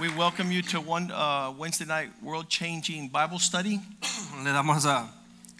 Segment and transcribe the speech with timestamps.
[0.00, 3.78] We welcome you to one uh, Wednesday night world changing Bible study.
[4.42, 5.06] Le damos la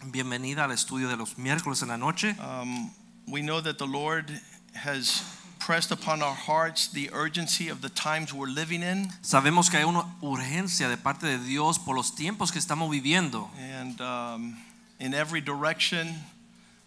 [0.09, 2.35] bienvenida al estudio de los miércoles en la noche.
[2.39, 2.89] Um,
[3.27, 4.31] we know that the Lord
[4.73, 5.21] has
[5.59, 9.09] pressed upon our hearts the urgency of the times we're living in.
[9.21, 13.51] Sabemos que hay una urgencia de parte de Dios por los tiempos que estamos viviendo.
[13.59, 14.57] And um,
[14.99, 16.07] in every direction,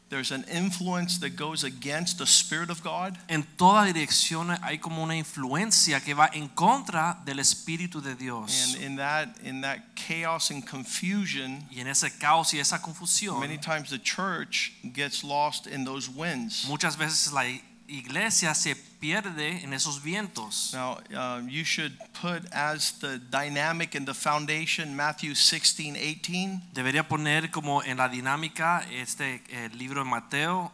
[0.09, 3.19] there's an influence that goes against the Spirit of God.
[3.29, 8.75] En toda dirección hay como una influencia que va en contra del Espíritu de Dios.
[8.75, 13.41] And in that, in that chaos and confusion, Y en ese caos y esa confusión,
[13.41, 16.67] many times the church gets lost in those winds.
[16.69, 17.45] muchas veces la
[17.89, 20.73] iglesia se pierde en esos vientos.
[20.73, 26.63] Now, um, you should put as the dynamic and the foundation Matthew 16, 18.
[26.73, 30.73] Debería poner como en la dinámica este eh, libro de Mateo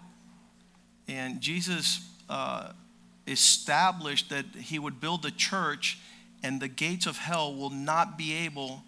[1.08, 2.72] And Jesus uh,
[3.26, 5.98] established that he would build a church
[6.42, 8.82] and the gates of hell will not be able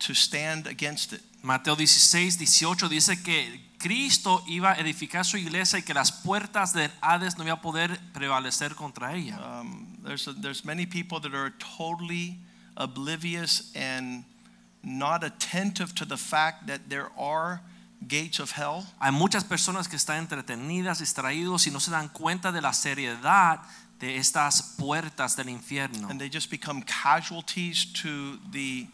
[0.00, 1.20] to stand against it.
[1.42, 6.72] Mateo 16, 18 dice que Cristo iba a edificar su iglesia y que las puertas
[6.72, 9.38] del Hades no iba a poder prevalecer contra ella.
[9.38, 12.38] Um, there's, a, there's many people that are totally
[12.78, 14.24] oblivious and
[14.82, 17.60] not attentive to the fact that there are
[18.08, 18.86] gates of hell.
[19.02, 23.60] Hay muchas personas que están entretenidas, distraídos y no se dan cuenta de la seriedad
[24.00, 26.08] de estas puertas del infierno.
[26.08, 28.86] and they just become casualties to the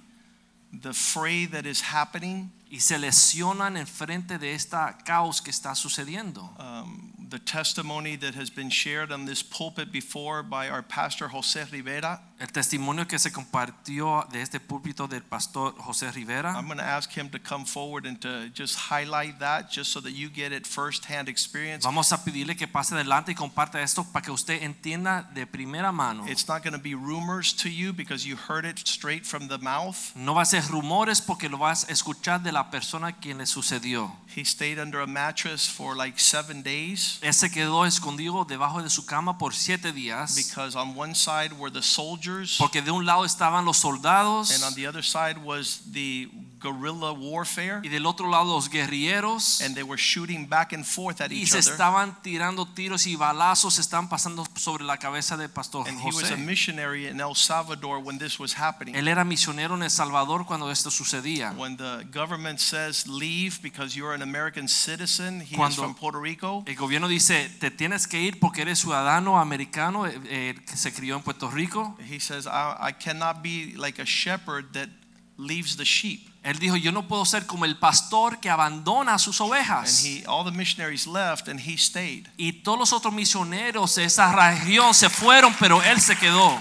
[0.73, 5.75] the fray that is happening Y se lesionan en frente de esta caos que está
[5.75, 6.55] sucediendo.
[6.59, 11.65] um, the testimony that has been shared on this pulpit before by our pastor Jose
[11.73, 16.55] Rivera El testimonio que se compartió de este púlpito del pastor José Rivera.
[16.57, 20.01] I'm going to ask him to come forward and to just highlight that just so
[20.01, 24.05] that you get it firsthand experience Vamos a pedirle que pase adelante y comparta esto
[24.11, 26.25] para que usted entienda de primera mano.
[26.27, 29.59] it's not going to be rumors to you because you heard it straight from the
[29.59, 33.13] mouth No va a ser rumores porque lo vas a escuchar de la persona a
[33.13, 34.17] quien le sucedió.
[34.35, 38.89] he stayed under a mattress for like 7 days Él se quedó escondido debajo de
[38.89, 43.05] su cama por siete días because on one side were the soldiers porque de un
[43.07, 46.29] lado estaban los soldados and on the other side was the
[46.61, 49.61] guerrilla warfare y del otro lado los guerrilleros.
[49.63, 51.73] and they were shooting back and forth at y each se other.
[51.73, 56.11] estaban tirando tiros y balazos se estaban pasando sobre la cabeza del pastor and he
[56.15, 58.95] was a missionary in El Salvador when this was happening.
[58.95, 61.53] Él era misionero en El Salvador cuando esto sucedía.
[61.57, 66.63] when the government says leave because you're an American citizen he is from Puerto Rico.
[66.67, 70.93] El gobierno dice, te tienes que ir porque eres ciudadano americano eh, eh, que se
[70.93, 71.97] crió en Puerto Rico.
[72.09, 74.89] he says I, I cannot be like a shepherd that
[75.37, 79.19] leaves the sheep Él dijo, yo no puedo ser como el pastor que abandona a
[79.19, 80.03] sus and ovejas.
[80.03, 84.33] he all the missionaries left and he stayed Y todos los otros misioneros de esa
[84.33, 86.59] región se fueron, pero él se quedó.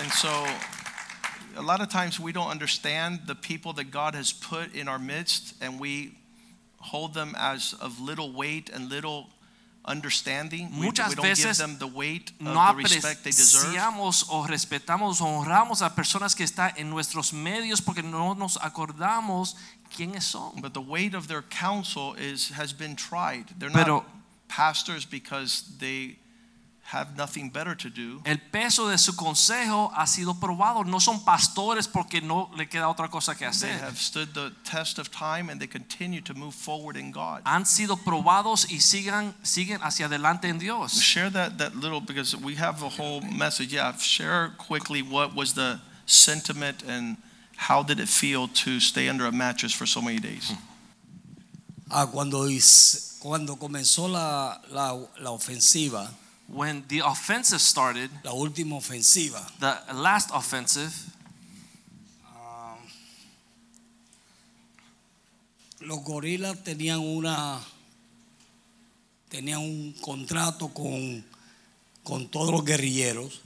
[0.00, 0.28] and so
[1.56, 4.98] a lot of times we don't understand the people that God has put in our
[4.98, 6.12] midst and we
[6.80, 9.30] hold them as of little weight and little
[9.84, 10.70] understanding.
[10.78, 13.74] We, Muchas we don't give them the weight of No the respect they deserve.
[14.30, 19.54] o respetamos o honramos a personas que están en nuestros medios porque no nos acordamos
[19.96, 20.60] quiénes son.
[20.60, 23.46] But the weight of their counsel is has been tried.
[23.58, 24.06] They're Pero- not
[24.48, 26.18] pastors because they
[26.84, 28.20] have nothing better to do.
[28.26, 30.84] El peso de su consejo ha sido probado.
[30.84, 33.70] No son pastores porque no le queda otra cosa que hacer.
[33.70, 37.42] They have stood the test of time and they continue to move forward in God.
[37.46, 41.00] Han sido probados y sigan, siguen hacia adelante en Dios.
[41.00, 43.72] Share that that little because we have a whole message.
[43.72, 47.16] Yeah, share quickly what was the sentiment and
[47.56, 50.52] how did it feel to stay under a mattress for so many days?
[51.90, 56.08] Ah, cuando, is- cuando comenzó la, la, la ofensiva,
[56.48, 60.92] When the offensive started, la última ofensiva, the last offensive,
[62.26, 62.76] ah,
[65.80, 67.58] los gorilas tenían una
[69.30, 71.24] tenían un contrato con,
[72.04, 73.40] con todos los guerrilleros.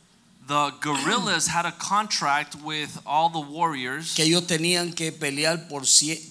[0.46, 4.14] the guerrillas had a contract with all the warriors.
[4.14, 5.82] Que ellos tenían que pelear por,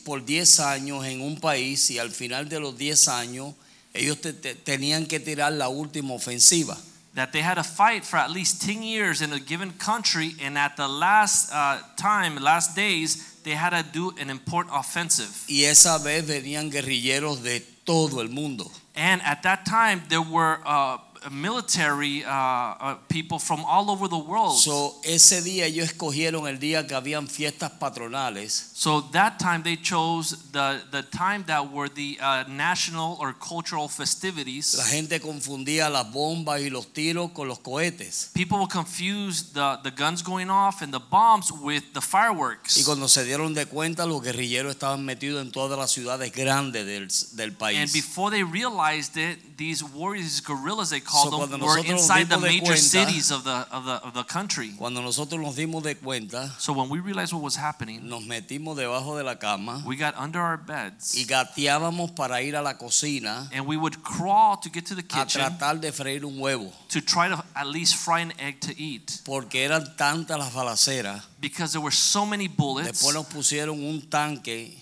[0.05, 3.53] por 10 años en un país y al final de los 10 años
[3.95, 6.77] ellos te- te- tenían que tirar la última ofensiva.
[7.15, 10.57] that they had to fight for at least 10 years in a given country and
[10.57, 15.63] at the last uh, time last days they had to do an important offensive Y
[15.63, 18.69] esa vez venían guerrilleros de todo el mundo.
[18.95, 20.97] and at that time there were uh,
[21.31, 26.59] military uh, uh, people from all over the world So, ese día ellos escogieron el
[26.59, 31.89] día que habían fiestas patronales so that time they chose the, the time that were
[31.89, 37.47] the uh, national or cultural festivities La gente confundía las bombas y los tiros con
[37.47, 38.29] los cohetes.
[38.33, 42.83] people will confuse the, the guns going off and the bombs with the fireworks Y
[42.83, 47.07] cuando se dieron de cuenta, los guerrilleros estaban metidos en todas las ciudades grandes del,
[47.35, 47.93] del And país.
[47.93, 52.37] before they realized it, these warriors, these guerrillas, they called So, them, were inside the
[52.37, 54.71] major cuenta- cities of the, of, the, of the country.
[54.77, 58.75] Cuando nosotros nos dimos de cuenta, So when we realized what was happening, nos metimos
[58.75, 62.73] debajo de la cama we got under our beds y gateábamos para ir a la
[62.73, 66.37] cocina and we would crawl to get to the a kitchen tratar de freír un
[66.39, 66.71] huevo.
[66.89, 71.21] to try to at least fry an egg to eat Porque eran tantas las balaceras.
[71.39, 73.01] because there were so many bullets.
[73.01, 74.81] Después nos pusieron un tanque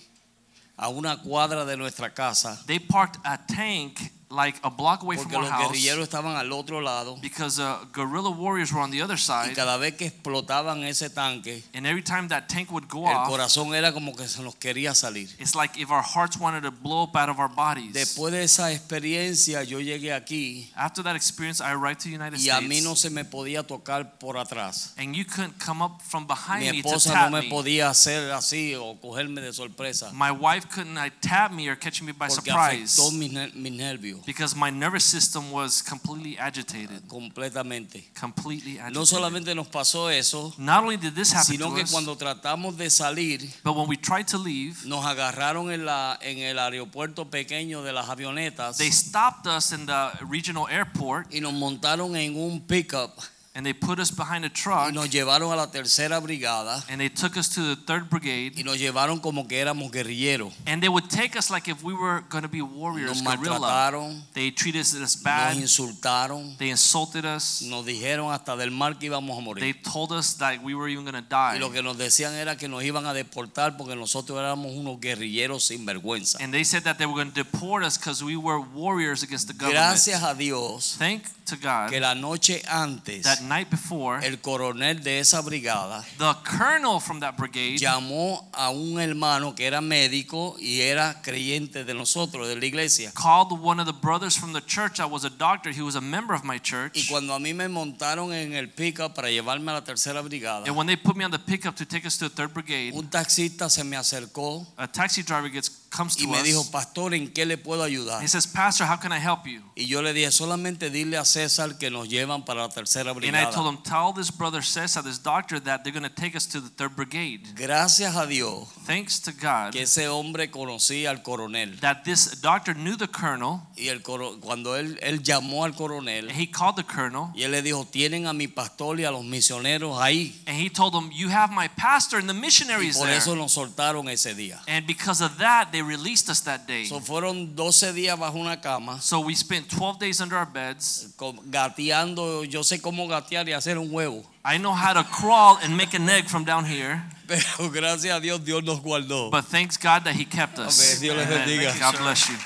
[0.76, 2.58] a una cuadra de nuestra casa.
[2.66, 4.00] They parked a tank
[4.30, 7.16] like a block away from Porque our los house estaban al otro lado.
[7.20, 9.54] because uh, guerrilla warriors were on the other Y side.
[9.54, 13.28] cada vez que explotaban ese tanque, And every time that tank would go el off,
[13.28, 15.28] corazón era como que se nos quería salir.
[15.38, 17.92] it's like if our hearts wanted to blow up out of our bodies.
[17.92, 22.38] Después de esa experiencia, yo llegué aquí After that experience, I arrived to the United
[22.38, 24.94] y a mí States, no se me podía tocar por atrás.
[24.96, 27.50] and you couldn't come up from behind Mi me to esposa tap no me me.
[27.50, 32.02] podía hacer así o cogerme de sorpresa My wife couldn't uh, tap me or catch
[32.02, 36.36] me by porque surprise afectó mis, ner- mis nervios because my nervous system was completely
[36.38, 38.04] agitated, ah, completamente.
[38.14, 38.94] completely agitated.
[38.94, 42.16] No solamente nos pasó eso, Not only did this happen sino to que us, cuando
[42.16, 46.58] tratamos de salir, but when we tried to leave, nos agarraron en, la, en el
[46.58, 52.16] aeropuerto pequeño de las avionetas they stopped us in the regional airport y nos montaron
[52.16, 53.20] en un pickup
[53.56, 57.00] and they put us behind a y truck nos llevaron a la tercera brigada and
[57.00, 60.52] they took us to the third brigade y nos llevaron como que éramos guerrilleros.
[60.66, 63.58] and they would take us like if we were going to be warriors, Nos guerrilla.
[63.60, 65.56] maltrataron, They treated us nos bad.
[65.56, 67.62] insultaron, They insulted us.
[67.62, 69.82] nos dijeron hasta del mar que íbamos a They morir.
[69.82, 71.58] told us that we were even going to Y die.
[71.60, 75.64] lo que nos decían era que nos iban a deportar porque nosotros éramos unos guerrilleros
[75.64, 76.38] sin vergüenza.
[76.42, 79.46] And they said that they were going to deport us because we were warriors against
[79.48, 79.74] the government.
[79.74, 85.02] Gracias a Dios Thank to God que la noche antes that night before, el coronel
[85.02, 90.56] de esa brigada the colonel from that brigade llamó a un hermano que era médico
[90.58, 93.10] y era creyente de nosotros, de la iglesia.
[93.14, 95.70] called one of the brothers from the church that was a doctor.
[95.70, 97.08] He was a member of my Y church.
[97.10, 100.76] cuando a mí me montaron en el pickup para llevarme a la tercera brigada, And
[100.76, 103.08] when they put me on the pickup to take us to the third brigade, un
[103.08, 107.28] taxista se me acercó a taxi driver gets comes y to me dijo, pastor, ¿en
[107.32, 108.22] qué le puedo ayudar?
[108.22, 109.62] He says, Pastor, how can I help you?
[109.76, 113.18] Y yo le dije, solamente dile a César que nos llevan para la tercera And
[113.24, 113.50] I brigada.
[113.52, 116.60] told him, tell this brother Cesar, this doctor, that they're going to take us to
[116.60, 117.40] the third brigade.
[117.56, 121.78] Gracias a Dios Thanks to God que ese hombre conocía al coronel.
[121.80, 123.62] that this doctor knew the colonel.
[123.76, 127.42] Y el coro- cuando él, él llamó al coronel, And he called the colonel y
[127.42, 130.34] él le dijo, tienen a mi pastor y a los misioneros ahí.
[130.46, 133.16] and he told him, You have my pastor and the Y missionaries por there.
[133.18, 134.60] eso nos soltaron ese día.
[134.68, 136.84] And because of that, they released us that day.
[136.86, 141.08] So, fueron 12 días bajo una cama, So we spent 12 days under our beds.
[141.50, 142.44] gateando.
[142.44, 144.24] Yo sé cómo gatear y hacer un huevo.
[144.44, 148.20] I know how to crawl and make an egg from down here, Pero gracias a
[148.20, 149.30] Dios, Dios nos guardó.
[149.30, 150.78] but thanks God that He kept us.
[150.78, 151.00] Amén.
[151.00, 151.78] Dios les bendiga.
[151.80, 152.36] God bless you.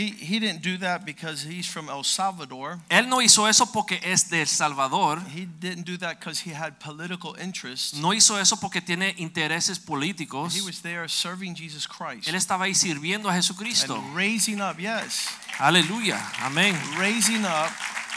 [0.00, 2.78] He, he didn't do that because he's from El Salvador.
[2.88, 5.18] Él no hizo eso porque es de El Salvador.
[5.34, 7.92] He didn't do that because he had political interests.
[7.94, 10.54] No hizo eso porque tiene intereses políticos.
[10.54, 13.96] He was there serving Jesus Christ Él estaba ahí sirviendo a Jesucristo.
[13.96, 15.28] and raising up, yes,
[15.58, 16.18] Aleluya.
[16.40, 16.74] Amén.
[16.98, 17.70] raising up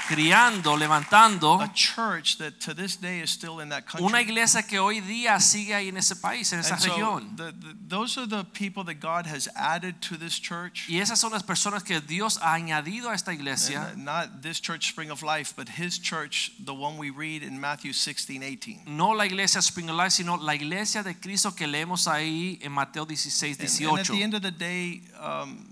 [0.08, 4.06] Criando, levantando a church that to this day is still in that country.
[4.06, 7.38] una iglesia que hoy día sigue ahí en ese país, en esa And so región.
[7.38, 10.88] the, the, those are the people that God has added to this church.
[10.90, 13.92] Y esas son las personas que Dios ha añadido a esta iglesia.
[13.94, 17.60] And not this church, Spring of Life, but his church, the one we read in
[17.60, 18.82] Matthew 16, 18.
[18.88, 22.72] No la iglesia Spring of Life, sino la iglesia de Cristo que leemos ahí en
[22.74, 25.66] Mateo 16, And, and at the end of the day, um,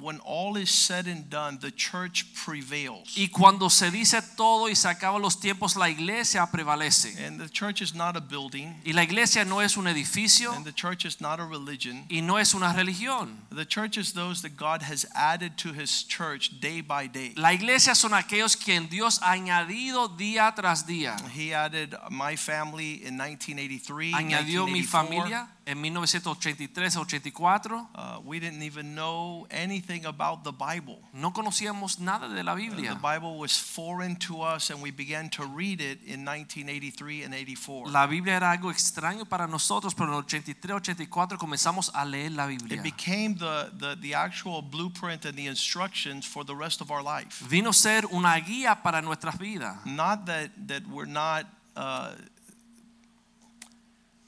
[0.00, 3.16] when all is said and done, the church prevails.
[3.16, 7.16] Y cuando se dice todo y se acaban los tiempos, la iglesia prevalece.
[7.26, 10.64] And the church is not a building, Y la iglesia no es un edificio and
[10.64, 12.04] the church is not a religion.
[12.10, 13.36] y no es una religión.
[13.50, 17.32] The church is those that God has added to his church day by day.
[17.36, 21.16] La iglesia son aquellos quien Dios ha añadido día tras día.
[21.30, 28.94] He added my family in 1983, Añadió mi familia en 1983-84 uh, we didn't even
[28.94, 30.98] know anything about the Bible.
[31.12, 32.94] no conocíamos nada de la Biblia.
[32.94, 37.34] The Bible was foreign to us, and we began to read it in 1983 and
[37.34, 37.90] 84.
[37.90, 42.82] La Biblia era algo extraño para nosotros, pero en 83-84 comenzamos a leer la It
[42.82, 47.44] became the, the, the actual blueprint and the instructions for the rest of our life.
[47.48, 49.84] Vino a ser una guía para nuestras vidas.
[49.84, 51.46] Not that, that we're not.
[51.74, 52.12] Uh,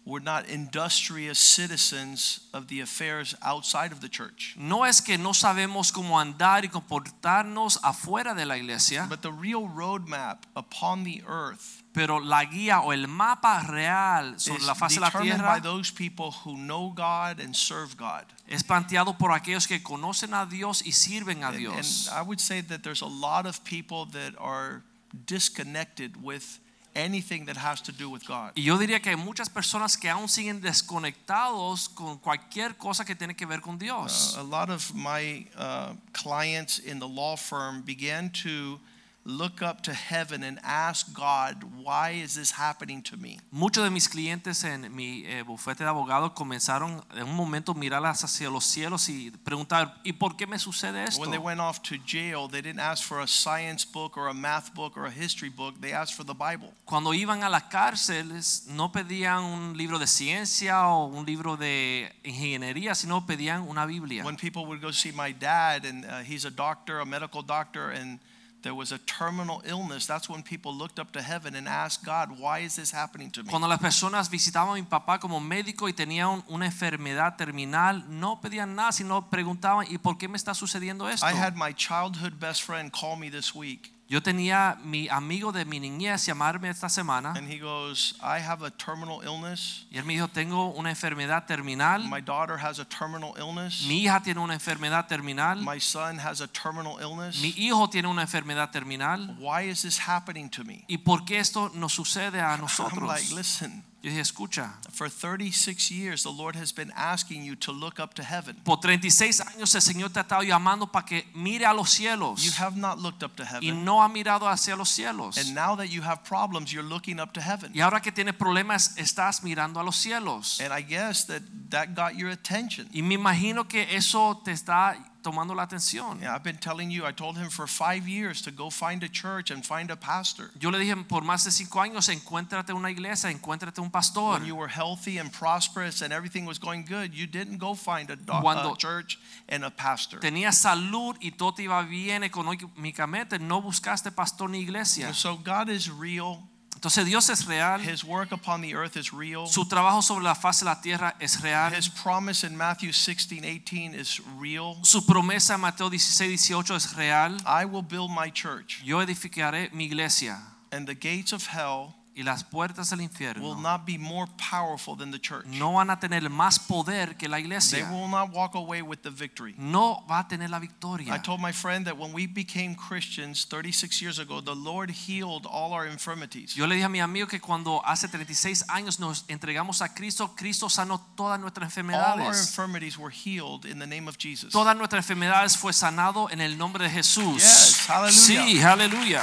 [0.08, 4.56] we're not industrious citizens of the affairs outside of the church.
[4.58, 9.30] No es que no sabemos cómo andar y comportarnos afuera de la iglesia, But the
[9.30, 14.94] real roadmap upon the earth pero la guía o el mapa real sobre la faz
[14.94, 18.24] de la determined by tierra those people who know God and serve God.
[18.48, 22.40] es planteado por aquellos que conocen a Dios y sirven a And, and I would
[22.40, 24.82] say that there's a lot of people that are
[25.26, 26.60] disconnected with
[26.98, 28.52] anything that has to do with God.
[28.56, 33.14] Y yo diría que hay muchas personas que aún siguen desconectados con cualquier cosa que
[33.14, 34.36] tiene que ver con Dios.
[34.36, 38.80] Uh, a lot of my uh, clients in the law firm began to
[39.24, 43.38] look up to heaven and ask God, why is this happening to me?
[43.50, 47.74] Muchos de mis clientes en mi eh, bufete de abogados comenzaron en un momento a
[47.74, 51.20] mirar hacia los cielos y preguntar, ¿y por qué me sucede esto?
[51.20, 54.34] When they went off to jail, they didn't ask for a science book or a
[54.34, 55.80] math book or a history book.
[55.80, 56.72] They asked for the Bible.
[56.86, 62.10] Cuando iban a las cárceles no pedían un libro de ciencia o un libro de
[62.24, 64.24] ingeniería, sino pedían una Biblia.
[64.24, 67.90] When people would go see my dad, and uh, he's a doctor, a medical doctor,
[67.90, 68.20] and
[68.62, 72.38] there was a terminal illness, that's when people looked up to heaven and asked God,
[72.38, 73.50] why is this happening to me?
[73.50, 78.40] Cuando las personas visitaban a mi papá como médico y tenían una enfermedad terminal, no
[78.40, 81.26] pedían nada, sino preguntaban, ¿y por qué me está sucediendo esto?
[81.26, 85.66] I had my childhood best friend call me this week, Yo tenía mi amigo de
[85.66, 89.84] mi niñez llamarme esta semana and he goes, I have a terminal illness.
[89.90, 93.84] y él me dijo, tengo una enfermedad terminal, My daughter has a terminal illness.
[93.86, 97.42] mi hija tiene una enfermedad terminal, My son has a terminal illness.
[97.42, 99.36] mi hijo tiene una enfermedad terminal.
[99.38, 100.86] Why is this happening to me?
[100.88, 103.06] ¿Y por qué esto nos sucede a I'm nosotros?
[103.06, 107.98] like, listen, dije, escucha, for 36 years, the Lord has been asking you to look
[108.00, 108.56] up to heaven.
[108.64, 112.42] por 36 años el Señor te ha estado llamando para que mire a los cielos
[112.42, 113.62] You have not looked up to heaven.
[113.62, 115.36] y no ha mirado hacia los cielos.
[115.38, 117.72] And now that you have problems, you're looking up to heaven.
[117.74, 120.60] Y ahora que tienes problemas, estás mirando a los cielos.
[120.60, 122.88] And I guess that that got your attention.
[122.92, 124.96] Y me imagino que eso te está
[125.28, 126.20] tomando la atención.
[126.20, 129.08] Yeah, I've been telling you, I told him for five years to go find a
[129.08, 130.50] church and find a pastor.
[130.58, 134.38] Yo le dije por más de cinco años, encuéntrate una iglesia, encuéntrate un pastor.
[134.38, 138.10] When you were healthy and prosperous and everything was going good, you didn't go find
[138.10, 139.18] a, a church
[139.48, 140.18] and a pastor.
[140.20, 145.08] Tenías salud y todo iba bien económicamente, no buscaste pastor ni iglesia.
[145.08, 146.48] And so God is real.
[146.78, 149.48] Entonces Dios es real, His work upon the earth is real.
[149.48, 153.44] su trabajo sobre la faz de la tierra es real, His promise in Matthew 16,
[153.44, 154.76] 18 is real.
[154.84, 157.36] su promesa en Mateo 16, 18 es real.
[157.44, 160.38] I will build my church, Yo edificaré mi iglesia
[160.70, 163.08] and the gates of hell y las puertas del
[163.40, 165.46] will not be more powerful than the church.
[165.46, 167.88] no van a tener más poder que la They iglesia.
[167.92, 169.54] will not walk away with the victory.
[169.56, 171.14] No va a tener la victoria.
[171.14, 175.46] I told my friend that when we became Christians 36 years ago, the Lord healed
[175.46, 176.56] all our infirmities.
[176.56, 180.34] Yo le dije a mi amigo que cuando hace 36 años nos entregamos a Cristo,
[180.34, 182.18] Cristo sanó todas nuestras enfermedades.
[182.18, 184.50] All our infirmities were healed in the name of Jesus.
[184.52, 187.36] Todas nuestras enfermedades fue sanado en el nombre de Jesús.
[187.40, 188.10] Yes, hallelujah.
[188.10, 189.22] Sí, aleluya.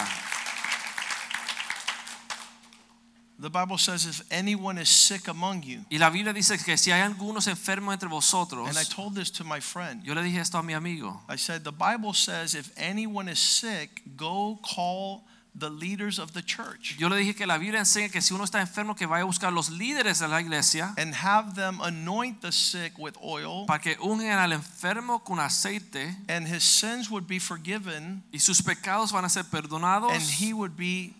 [3.46, 6.92] The Bible says if anyone is sick among you, Y la Biblia dice que si
[6.92, 10.04] hay algunos enfermos entre vosotros, and I told this to my friend.
[10.04, 11.22] yo le dije esto a mi amigo.
[11.30, 16.42] I said the Bible says if anyone is sick, go call the leaders of the
[16.42, 19.22] church Yo le dije que la Biblia enseña que si uno está enfermo que vaya
[19.22, 23.68] a buscar los líderes de la iglesia and have them anoint the sick with oil
[23.68, 28.64] para que ungen al enfermo con aceite and his sins would be forgiven y sus
[28.64, 31.14] pecados van a ser perdonados and he would be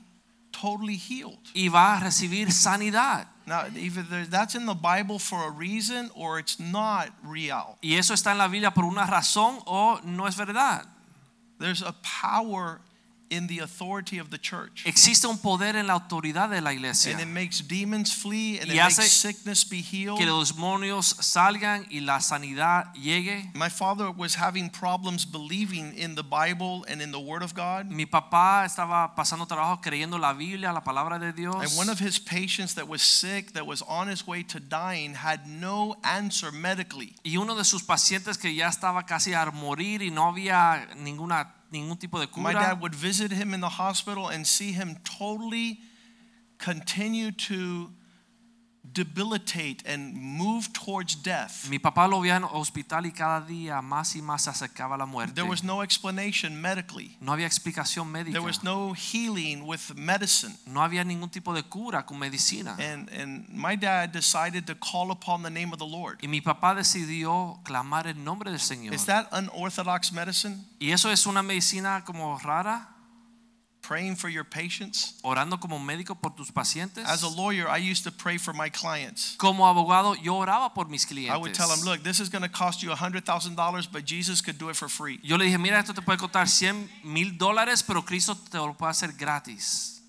[0.62, 1.40] totally healed.
[1.54, 3.28] y va a recibir sanidad.
[3.48, 7.78] Now, either that's in the Bible for a reason or it's not real.
[7.82, 10.86] Y eso está en la Biblia por una razón o no es verdad.
[11.60, 12.82] There's a power
[13.30, 14.84] in the authority of the church.
[14.86, 18.70] Existe un poder en la autoridad de la iglesia And it makes demons flee and
[18.70, 20.18] Y it makes sickness be healed.
[20.18, 23.52] que los demonios salgan y la sanidad llegue.
[23.54, 27.90] My father was having problems believing in the Bible and in the Word of God.
[27.90, 31.56] Mi papá estaba pasando trabajo creyendo la Biblia, la palabra de Dios.
[31.56, 35.16] And one of his patients that was sick, that was on his way to dying,
[35.16, 37.16] had no answer medically.
[37.24, 41.54] Y uno de sus pacientes que ya estaba casi a morir y no había ninguna
[41.76, 45.80] ningún tipo de My dad would visit him in the hospital and see him totally
[46.58, 47.92] continue to
[48.96, 51.68] debilitate and move towards death.
[51.70, 55.06] Mi papá lo veía en hospital y cada día más y más se acercaba la
[55.06, 55.36] muerte.
[55.36, 57.18] There was no explanation medically.
[57.20, 58.32] No había explicación médica.
[58.32, 60.56] There was no healing with medicine.
[60.66, 62.76] No había ningún tipo de cura con medicina.
[62.80, 66.18] And and my dad decided to call upon the name of the Lord.
[66.22, 68.94] Y mi papá decidió clamar el nombre del Señor.
[68.94, 70.66] Is that unorthodox medicine?
[70.80, 72.95] Y eso es una medicina como rara,
[73.88, 75.14] Praying for your patients?
[75.24, 77.06] orando como médico por tus pacientes.
[77.06, 79.36] As a lawyer, I used to pray for my clients.
[79.38, 81.32] Como abogado, yo oraba por mis clientes.
[81.32, 84.58] I would tell them, look, this is going to cost you $100,000, but Jesus could
[84.58, 85.20] do it for free.
[85.22, 88.74] Yo le dije, mira, esto te puede costar 100 mil dólares, pero Cristo te lo
[88.74, 90.02] puede hacer gratis.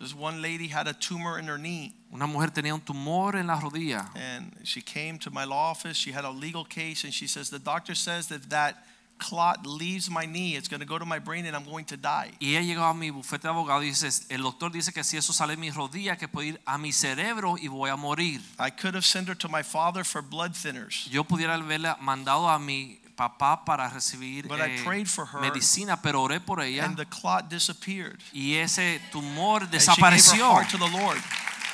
[0.00, 3.46] This one lady had a tumor in her knee, Una mujer tenía un tumor en
[3.48, 5.96] la rodilla and she came to my law office.
[5.96, 8.84] She had a legal case, and she says, the doctor says that that
[9.18, 11.96] clot leaves my knee, it's going to go to my brain, and I'm going to
[11.96, 12.32] die.
[12.40, 15.16] y ella llegó a mi bufete de abogado y dice, el doctor dice que si
[15.16, 18.40] eso sale de mi rodilla, que puede ir a mi cerebro y voy a morir.
[18.58, 21.06] I could have sent her to my father for blood thinners.
[21.10, 25.40] Yo pudiera haberle mandado a mi papá para recibir But I eh, prayed for her,
[25.40, 28.18] medicina, pero oré por ella And the clot disappeared.
[28.32, 31.22] y ese tumor And she gave her heart to the Lord.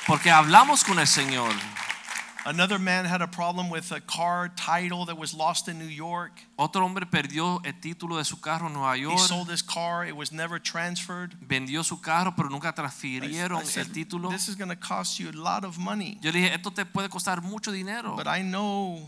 [0.05, 1.51] porque hablamos con el Señor.
[2.45, 6.31] Another man had a problem with a car title that was lost in New York.
[6.57, 9.13] Otro hombre perdió el título de su carro en Nueva York.
[9.19, 11.35] He sold his car, it was never transferred.
[11.47, 14.29] vendió su carro, pero nunca I- transfirieron I said, el título.
[14.31, 16.17] This is going to cost you a lot of money.
[16.21, 19.07] Yo le dije, esto te puede costar mucho dinero, But I know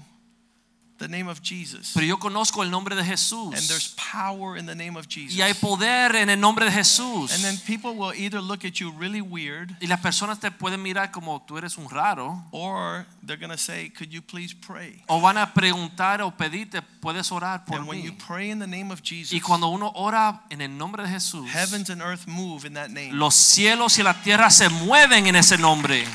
[1.03, 1.91] the name of Jesus.
[1.93, 3.53] pero yo conozco el nombre de Jesús.
[3.53, 5.35] And there's power in the name of Jesus.
[5.37, 7.31] Y hay poder en el nombre de Jesús.
[7.33, 10.81] And then people will either look at you really weird Y las personas te pueden
[10.81, 12.41] mirar como tú eres un raro.
[12.51, 15.03] or they're going to say, Could you please pray?
[15.07, 18.67] O van a preguntar o pedirte, puedes orar por And when you pray in the
[18.67, 22.27] name of Jesus, Y cuando uno ora en el nombre de Jesús, heavens and earth
[22.27, 23.13] move in that name.
[23.13, 26.05] los cielos y la tierra se mueven en ese nombre.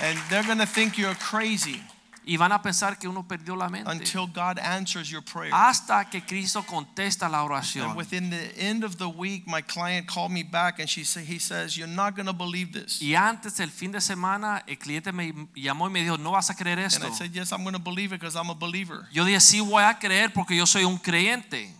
[0.00, 1.82] And they're going to think you're crazy
[2.28, 3.88] Y van a pensar que uno perdió la mente.
[3.88, 5.52] until God answers your prayer.
[5.54, 7.90] Hasta que Cristo contesta la oración.
[7.90, 11.24] And within the end of the week, my client called me back and she said,
[11.24, 13.00] he says, You're not going to believe this.
[13.00, 16.50] Y antes del fin de semana, el cliente me llamó y me dijo, no vas
[16.50, 17.04] a creer And.
[17.04, 19.06] I said, Yes, I'm going to believe it because I'm a believer.
[19.12, 21.72] Yo dije, sí voy a creer porque yo soy un creyente.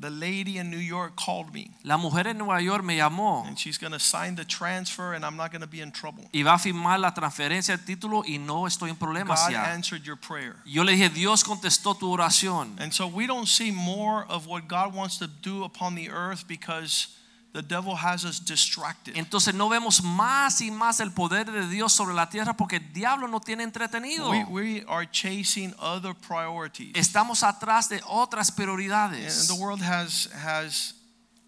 [0.00, 3.58] The lady in New York called me La mujer en Nueva York me llamó and
[3.58, 6.24] she's going to sign the transfer and I'm not going to be in trouble.
[6.32, 9.64] y va a firmar la transferencia del título y no estoy en problemas God ya.
[9.72, 10.56] answered your prayer.
[10.64, 12.80] Yo le dije, Dios contestó tu oración.
[12.80, 16.48] And so we don't see more of what God wants to do upon the earth
[16.48, 17.08] because
[17.52, 19.16] the devil has us distracted.
[19.16, 22.92] Entonces no vemos más y más el poder de Dios sobre la tierra porque el
[22.92, 24.30] diablo no tiene entretenido.
[24.30, 26.92] We, we are chasing other priorities.
[26.94, 29.48] Estamos atrás de otras And prioridades.
[29.48, 30.94] the world has has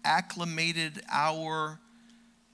[0.03, 1.79] acclimated our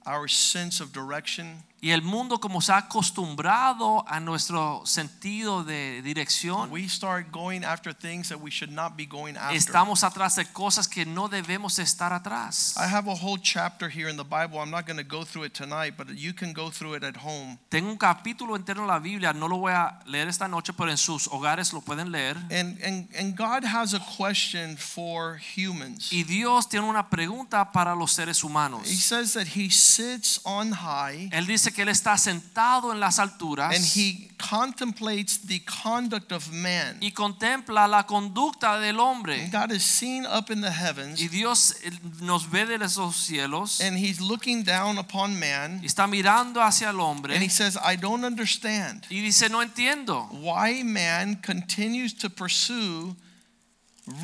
[0.06, 1.64] our sense of direction.
[1.82, 7.64] Y el mundo como se ha acostumbrado a nuestro sentido de dirección, We start going
[7.64, 9.56] after things that we should not be going after.
[9.56, 12.74] estamos atrás de cosas que no debemos estar atrás.
[12.76, 14.60] I have a whole chapter here in the Bible.
[14.60, 17.16] I'm not going to go through it tonight, but you can go through it at
[17.16, 17.58] home.
[17.70, 20.90] Tengo un capítulo entero en la Biblia, no lo voy a leer esta noche, pero
[20.90, 22.36] en sus hogares lo pueden leer.
[22.50, 26.12] And and and God has a question for humans.
[26.12, 28.82] Y Dios tiene una pregunta para los seres humanos.
[28.84, 33.18] He says that he sits on high Él dice que Él está sentado en las
[33.18, 36.96] alturas and he contemplates the conduct of man.
[37.00, 39.42] y contempla la conducta del hombre.
[39.42, 43.16] And God is seen up in the heavens Y Dios eh, nos ve de esos
[43.16, 47.34] cielos and he's looking down upon man y está mirando hacia el hombre.
[47.34, 50.28] and he says, I don't understand y dice, no entiendo.
[50.32, 53.14] why man continues to pursue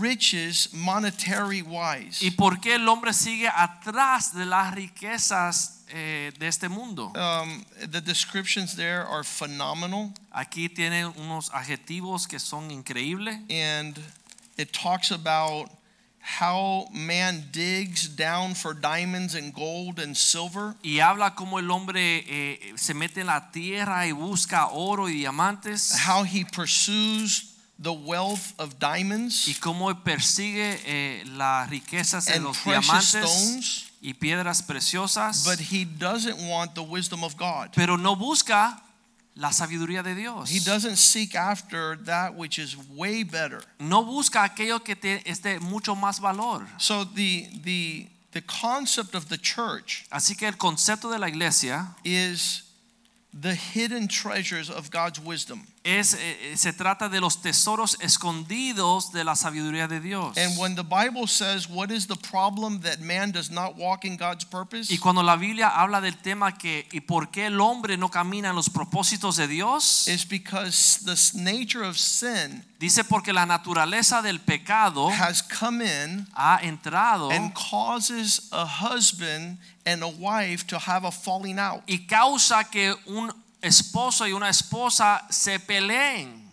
[0.01, 2.23] riches monetary wise.
[2.23, 7.13] ¿Y por qué el hombre sigue atrás de las riquezas eh, de este mundo?
[7.15, 13.39] Um, the descriptions there are phenomenal Aquí tiene unos adjetivos que son increíbles.
[13.51, 13.99] and
[14.57, 15.69] it talks about
[16.21, 20.75] how man digs down for diamonds and gold and silver.
[20.83, 25.13] Y habla como el hombre eh, se mete en la tierra y busca oro y
[25.13, 25.93] diamantes.
[26.07, 32.45] how he pursues the wealth of diamonds Y cómo persigue eh, las riquezas de and
[32.45, 35.45] los precious diamantes stones, y piedras preciosas.
[35.45, 37.71] but he doesn't want the wisdom of God.
[37.75, 38.81] pero no busca
[39.35, 40.49] la sabiduría de Dios.
[40.49, 43.61] He doesn't seek after that which is way better.
[43.81, 46.67] No busca aquello que te, esté mucho más valor.
[46.79, 51.89] So the the the concept of the church Así que el concepto de la iglesia
[52.05, 52.63] is
[53.39, 55.67] the hidden treasures of God's wisdom.
[55.87, 56.19] Es, eh,
[56.53, 60.37] eh, se trata de los tesoros escondidos de la sabiduría de Dios.
[60.37, 64.17] And when the Bible says, What is the problem that man does not walk in
[64.17, 64.93] God's purpose?
[64.93, 68.49] Y cuando la Biblia habla del tema que y por qué el hombre no camina
[68.49, 74.23] en los propósitos de Dios, Is because the nature of sin dice porque la naturaleza
[74.23, 80.79] del pecado has come in ha entrado and causes a husband and a wife to
[80.79, 81.83] have a falling out.
[81.87, 83.33] y causa que un
[83.67, 86.47] esposo y una esposa se peleen.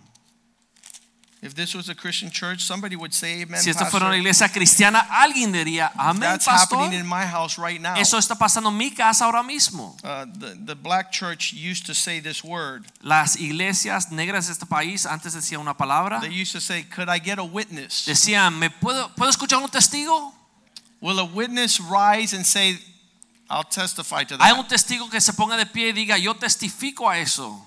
[1.43, 3.59] If this was a Christian church, somebody would say, Amen.
[3.59, 6.77] Si esto fuera una iglesia cristiana, alguien diría, amén, That's pastor.
[6.77, 7.95] happening in my house right now.
[7.97, 9.97] Eso está pasando en mi casa ahora mismo.
[10.05, 12.85] Uh, the, the black church used to say this word.
[13.01, 16.21] Las iglesias negras de este país antes decían una palabra.
[16.21, 18.05] They used to say, Could I get a witness?
[18.05, 20.33] Decían, ¿me puedo, puedo escuchar un testigo?
[21.01, 22.79] Will a witness rise and say,
[23.53, 24.57] I'll testify to Hay that?
[24.57, 27.61] un testigo que se ponga de pie y diga, yo testifico a eso.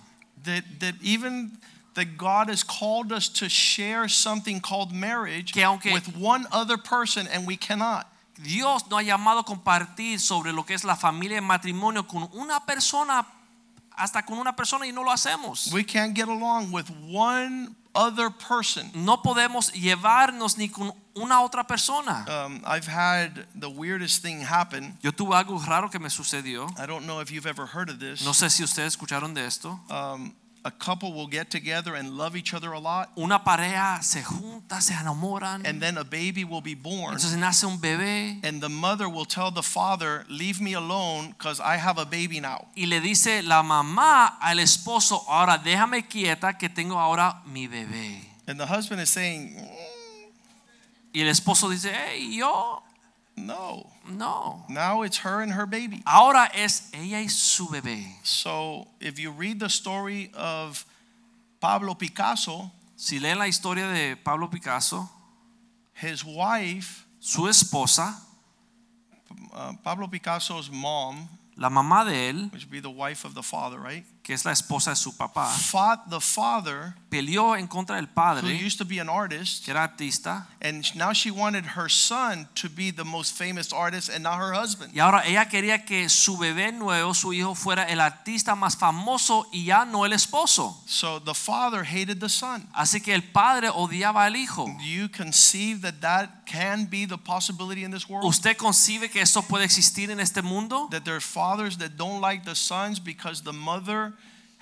[0.45, 1.59] That, that even
[1.95, 7.47] that God has called us to share something called marriage with one other person and
[7.47, 8.07] we cannot.
[8.43, 12.29] Dios nos ha llamado a compartir sobre lo que es la familia y matrimonio con
[12.35, 13.27] una persona,
[13.97, 15.73] hasta con una persona y no lo hacemos.
[15.73, 18.91] We can't get along with one other person.
[18.95, 22.25] No podemos llevarnos ni con una otra persona.
[22.29, 24.99] Um, I've had the weirdest thing happen.
[25.03, 26.69] Yo tuve algo raro que me sucedió.
[26.79, 28.25] I don't know if you've ever heard of this.
[28.25, 29.81] No sé si ustedes escucharon de esto.
[29.91, 30.35] Um,
[30.67, 34.81] a couple will get together and love each other a lot, Una pareja se junta,
[34.81, 37.15] se enamoran, and then a baby will be born.
[37.15, 41.61] entonces nace un bebé And the mother will tell the father, Leave me alone because
[41.61, 42.67] I have a baby now.
[42.77, 48.21] y le dice la mamá al esposo, ahora déjame quieta que tengo ahora mi bebé.
[48.49, 49.69] And the husband is saying, "Mm,
[51.15, 52.83] Y el esposo dice, hey, yo,
[53.37, 53.91] No.
[54.09, 54.65] no.
[54.69, 56.03] Now it's her and her baby.
[56.07, 58.05] Ahora es ella y su bebé.
[58.25, 60.85] So if you read the story of
[61.61, 65.07] Pablo Picasso, Si leen la historia de Pablo Picasso,
[65.93, 68.15] his wife, su esposa,
[69.53, 73.43] uh, Pablo Picasso's mom, la mamá de él, which would be the wife of the
[73.43, 74.05] father, right?
[74.27, 78.13] Que es la esposa de su papá, Fought the father, peleó en contra del who
[78.13, 82.49] padre, used to be an artist, que era artista, and now she wanted her son
[82.57, 84.93] to be the most famous artist and not her husband.
[84.93, 89.47] y ahora ella quería que su bebé nuevo, su hijo, fuera el artista más famoso
[89.53, 90.77] y ya no el esposo.
[90.87, 92.67] So the father hated the son.
[92.75, 94.67] Así que el padre odiaba al hijo.
[94.67, 98.25] Do you conceive that that can be the possibility in this world?
[98.25, 100.89] ¿Usted concibe que esto puede existir en este mundo?
[100.91, 104.16] That there are fathers that don't like the sons because the mother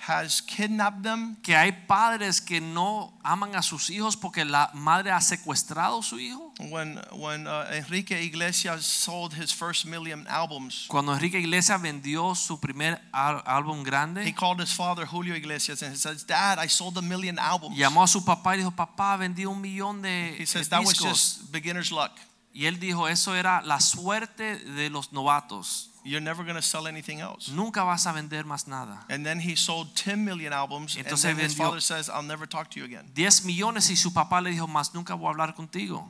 [0.07, 1.35] has kidnapped them?
[1.41, 6.03] Que hay padres que no aman a sus hijos porque la madre ha secuestrado a
[6.03, 6.53] su hijo.
[6.59, 12.59] When when uh, Enrique Iglesias sold his first million albums, Cuando Enrique Iglesias vendió su
[12.59, 14.23] primer álbum grande.
[14.25, 17.75] he called his father Julio Iglesias and he says, "Dad, I sold a million albums."
[17.75, 20.97] llamó a su papá y dijo, papá, vendí un millón de He says that was
[20.99, 22.11] just beginner's luck.
[22.53, 25.89] Y él dijo, eso era la suerte de los novatos.
[26.05, 27.49] You're never going to sell anything else.
[27.49, 29.03] Nunca vas a vender más nada.
[29.09, 32.45] And then he sold 10 million albums, and Entonces then his father says, "I'll never
[32.47, 35.33] talk to you again." 10 millones y su papá le dijo, más nunca voy a
[35.33, 36.07] hablar contigo.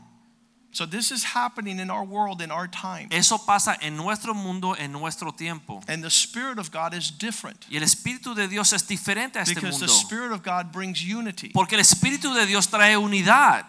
[0.74, 4.74] So this is happening in our world in our time, Eso pasa en nuestro mundo,
[4.74, 5.82] en nuestro tiempo.
[5.88, 9.44] and the Spirit of God is different Y el Espíritu de Dios es diferente a
[9.44, 9.88] este because the.
[9.88, 11.52] Spirit of God brings unity.
[11.54, 13.66] Porque el Espíritu de Dios trae unidad.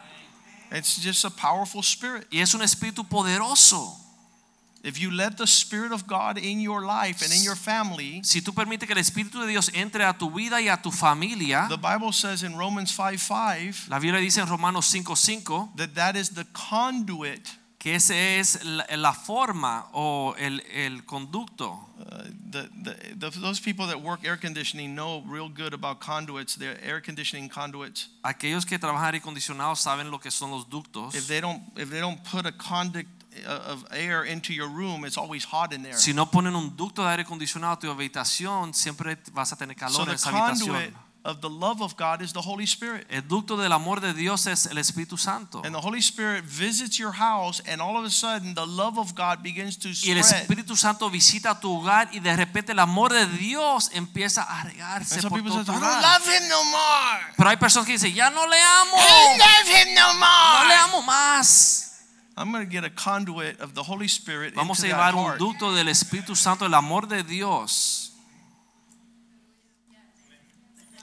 [0.73, 2.27] It's just a powerful spirit.
[2.33, 4.06] Y es un Espíritu poderoso.
[4.87, 8.41] If you let the Spirit of God in your life and in your family, Si
[8.41, 11.67] tú permites que el Espíritu de Dios entre a tu vida y a tu familia,
[11.69, 16.15] the Bible says in Romans 5 5 la Biblia dice en Romanos 5:5 that that
[16.15, 17.49] is the conduit,
[17.81, 21.87] que ese es la, la forma o el, el conducto.
[21.99, 26.55] uh, the, the, the, those people that work air conditioning know real good about conduits.
[26.55, 28.09] They're air conditioning conduits.
[28.25, 31.15] Aquellos que trabajan aire acondicionado saben lo que son los ductos.
[31.15, 33.07] If they don't, if they don't put a conduit
[33.45, 35.97] Uh, of air into your room, it's always hot in there.
[35.97, 39.77] Si no ponen un ducto de aire acondicionado a tu habitación, siempre vas a tener
[39.77, 40.95] calor the en esa habitación.
[41.27, 43.05] of the love of God is the Holy Spirit.
[43.11, 45.61] El ducto del amor de Dios es el Espíritu Santo.
[45.65, 49.15] And the Holy Spirit visits your house, and all of a sudden, the love of
[49.15, 50.17] God begins to spread.
[50.17, 50.25] Y el.
[50.25, 55.21] Espíritu Santo visita tu hogar y de repente el amor de Dios empieza a regarse
[55.29, 56.03] por todo tu I don't hogar.
[56.03, 57.35] love him no more.
[57.37, 58.97] Pero hay personas que dicen, ya no le amo.
[58.97, 60.63] I don't love him no more.
[60.63, 61.86] No le amo más.
[62.37, 65.15] I'm going to get a conduit of the Holy Spirit Vamos a into that llevar
[65.15, 65.39] un heart.
[65.41, 68.13] ducto del Espíritu Santo, el amor de Dios.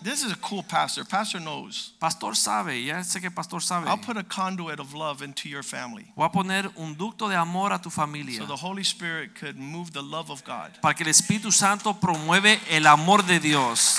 [0.04, 1.06] This is a cool pastor.
[1.06, 1.94] Pastor knows.
[1.98, 3.88] Pastor sabe, ya sé que pastor sabe.
[3.88, 6.12] I'll put a conduit of love into your family.
[6.18, 8.38] Voy a poner un ducto de amor a tu familia.
[8.38, 10.72] So the Holy Spirit could move the love of God.
[10.82, 13.98] Para que el Espíritu Santo promueve el amor de Dios.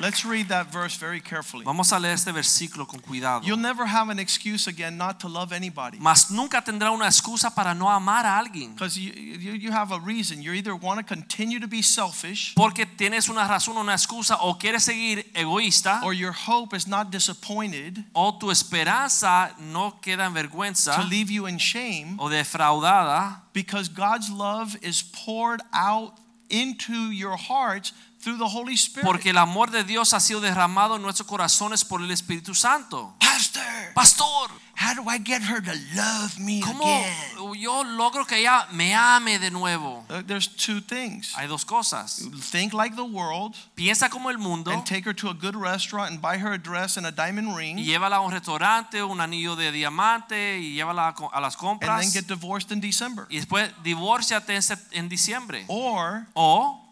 [0.00, 1.64] Let's read that verse very carefully.
[1.64, 3.44] Vamos a leer este versículo con cuidado.
[3.44, 5.98] You'll never have an excuse again not to love anybody.
[5.98, 8.74] Mas nunca tendrá una excusa para no amar a alguien.
[8.74, 10.40] Because you, you, you have a reason.
[10.40, 14.54] You either want to continue to be selfish Porque tienes una razón, una excusa, o
[14.54, 20.34] quieres seguir egoísta, or your hope is not disappointed o tu esperanza no queda en
[20.34, 20.94] vergüenza.
[20.94, 26.18] to leave you in shame o defraudada, because God's love is poured out
[26.50, 29.06] into your hearts through the Holy Spirit.
[29.06, 33.14] porque el amor de Dios ha sido derramado en nuestros corazones por el Espíritu Santo.
[33.20, 33.62] Pastor,
[33.94, 37.54] Pastor, how do I get her to love me ¿cómo again?
[37.60, 40.04] yo logro que ella me ame de nuevo?
[40.10, 41.32] Uh, There's two things.
[41.36, 42.28] Hay dos cosas.
[42.50, 46.10] Think like the world Piensa como el mundo and take her to a good restaurant
[46.10, 49.20] and buy her a dress and a diamond y ring llévala a un restaurante, un
[49.20, 53.26] anillo de diamante y llévala a las and compras then get divorced in December.
[53.30, 54.58] y después divórciate
[54.92, 55.64] en diciembre.
[55.68, 56.84] Or O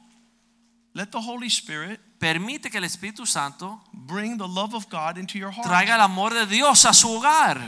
[0.97, 5.39] let the Holy Spirit permite que el Espíritu Santo bring the love of God into
[5.39, 5.67] your heart.
[5.69, 7.61] traiga el amor de Dios a su hogar.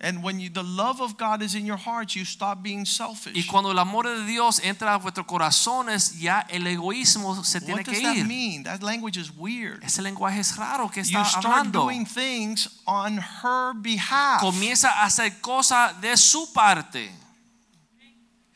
[0.00, 3.34] And when you, the love of God is in your heart, you stop being selfish.
[3.34, 7.82] Y cuando el amor de Dios entra a vuestros corazones, ya el egoísmo se tiene
[7.82, 8.04] que ir.
[8.04, 8.62] What does that mean?
[8.62, 9.82] That language is weird.
[9.82, 11.82] Ese lenguaje es raro que está You está start hablando.
[11.82, 14.40] doing things on her behalf.
[14.40, 17.10] Comienza a hacer cosas de su parte.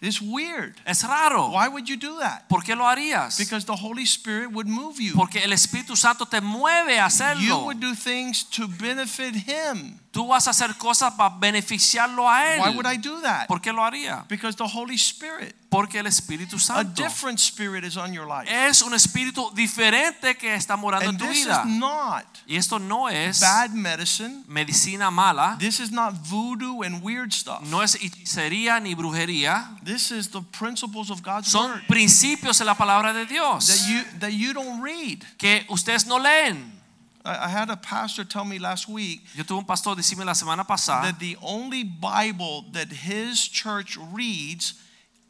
[0.02, 0.74] It's weird.
[0.84, 1.52] Es raro.
[1.52, 2.48] Why would you do that?
[2.48, 3.38] ¿Por qué lo harías?
[3.38, 5.14] Because the Holy Spirit would move you.
[5.14, 7.40] Porque el Espíritu Santo te mueve a hacerlo.
[7.40, 10.00] You would do things to benefit Him.
[10.12, 13.00] Tú vas a hacer cosas para beneficiarlo a Why would I él.
[13.02, 13.46] do that?
[13.46, 14.26] ¿Por qué lo haría?
[14.28, 18.46] Because the Holy Spirit, Porque el Espíritu a Santo different spirit is on your life.
[18.46, 21.64] es un espíritu diferente que está morando en And tu this is vida.
[21.64, 24.44] not Y esto no es bad medicine.
[24.48, 27.62] medicina mala, This is not voodoo and weird stuff.
[27.62, 29.78] no es hechicería ni brujería.
[29.82, 33.88] This is the principles of God's Son word principios de la palabra de Dios that
[33.88, 35.24] you that you don't read.
[35.38, 36.81] que ustedes no leen.
[37.24, 40.66] I, had a pastor tell me last week Yo tuve un pastor decirme la semana
[40.66, 44.74] pasada that the only Bible that his church reads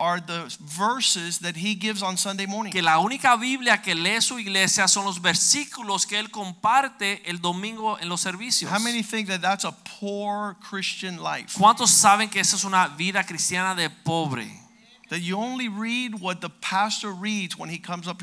[0.03, 2.73] are the verses that he gives on Sunday morning.
[2.73, 7.41] que la única Biblia que lee su iglesia son los versículos que él comparte el
[7.41, 8.71] domingo en los servicios.
[8.71, 11.57] How many think that that's a poor Christian life?
[11.57, 14.62] ¿Cuántos saben que esa es una vida cristiana de pobre?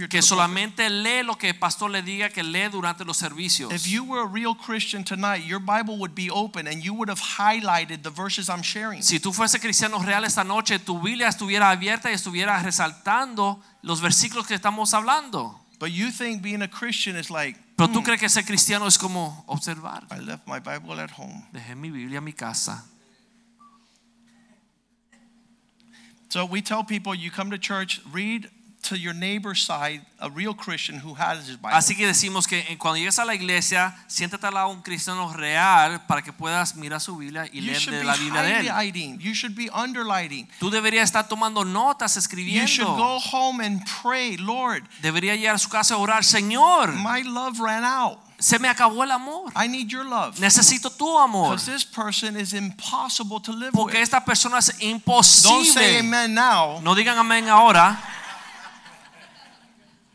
[0.07, 0.23] Que the pulpit.
[0.23, 3.71] solamente lee lo que el pastor le diga que lee durante los servicios.
[3.73, 7.09] If you were a real Christian tonight, your Bible would be open and you would
[7.09, 9.01] have highlighted the verses I'm sharing.
[9.03, 14.01] Si tú fuese cristiano real esta noche, tu Biblia estuviera abierta y estuviera resaltando los
[14.01, 15.59] versículos que estamos hablando.
[15.79, 18.85] But you think being a Christian is like, Pero tú "Hmm, crees que ser cristiano
[18.87, 20.05] es como observar.
[20.11, 21.45] I left my Bible at home.
[21.53, 22.83] Dejé mi Biblia en mi casa.
[26.29, 28.49] So we tell people you come to church, read
[28.83, 31.75] to your neighbor's side a real Christian who has his Bible.
[31.75, 35.33] Así que decimos que cuando llegues a la iglesia, siéntate al lado de un cristiano
[35.33, 38.41] real para que puedas mirar su Biblia y you leer should de be la Biblia
[38.43, 39.19] de él.
[39.19, 40.47] You should be underlining.
[40.59, 42.61] Tú deberías estar tomando notas, escribiendo.
[42.61, 46.93] You should go home and pray, Lord, Debería llegar a su casa a orar, Señor,
[46.93, 48.19] my love ran out.
[48.39, 49.51] Se me acabó el amor.
[49.55, 50.39] I need your love.
[50.39, 51.49] Necesito tu amor.
[51.51, 54.03] Because this person is impossible to live Porque with.
[54.03, 55.55] esta persona es imposible.
[55.55, 56.79] Don't say amen now.
[56.81, 57.97] No digan amén ahora.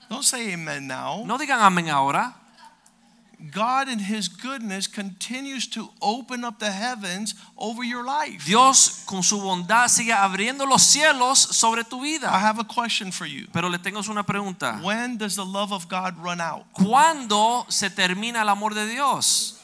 [0.09, 1.23] Don't say amen now.
[1.25, 2.35] No digan amén ahora.
[3.51, 8.45] God in his goodness continues to open up the heavens over your life.
[8.47, 12.29] Dios con su bondad sigue abriendo los cielos sobre tu vida.
[12.33, 13.47] I have a question for you.
[13.53, 14.81] Pero le tengo una pregunta.
[14.83, 16.65] When does the love of God run out?
[16.73, 19.61] ¿Cuándo se termina el amor de Dios?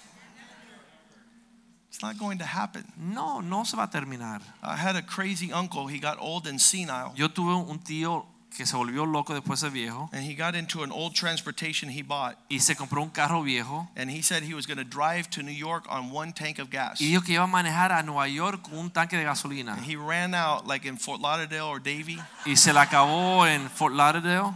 [1.89, 2.85] It's not going to happen.
[2.97, 4.41] No, no se va a terminar.
[4.63, 5.87] I had a crazy uncle.
[5.87, 7.13] He got old and senile.
[7.15, 8.25] Yo tuve un tío
[8.57, 12.03] que se volvió loco después de viejo And he got into an old transportation he
[12.03, 12.37] bought.
[12.49, 15.43] y se compró un carro viejo And he said he was going to drive to
[15.43, 17.01] New York on one tank of gas.
[17.01, 19.85] y dijo que iba a manejar a Nueva York con un tanque de gasolina And
[19.85, 22.19] he ran out like in Fort Lauderdale or Davie.
[22.45, 24.53] y se la acabó en Fort Lauderdale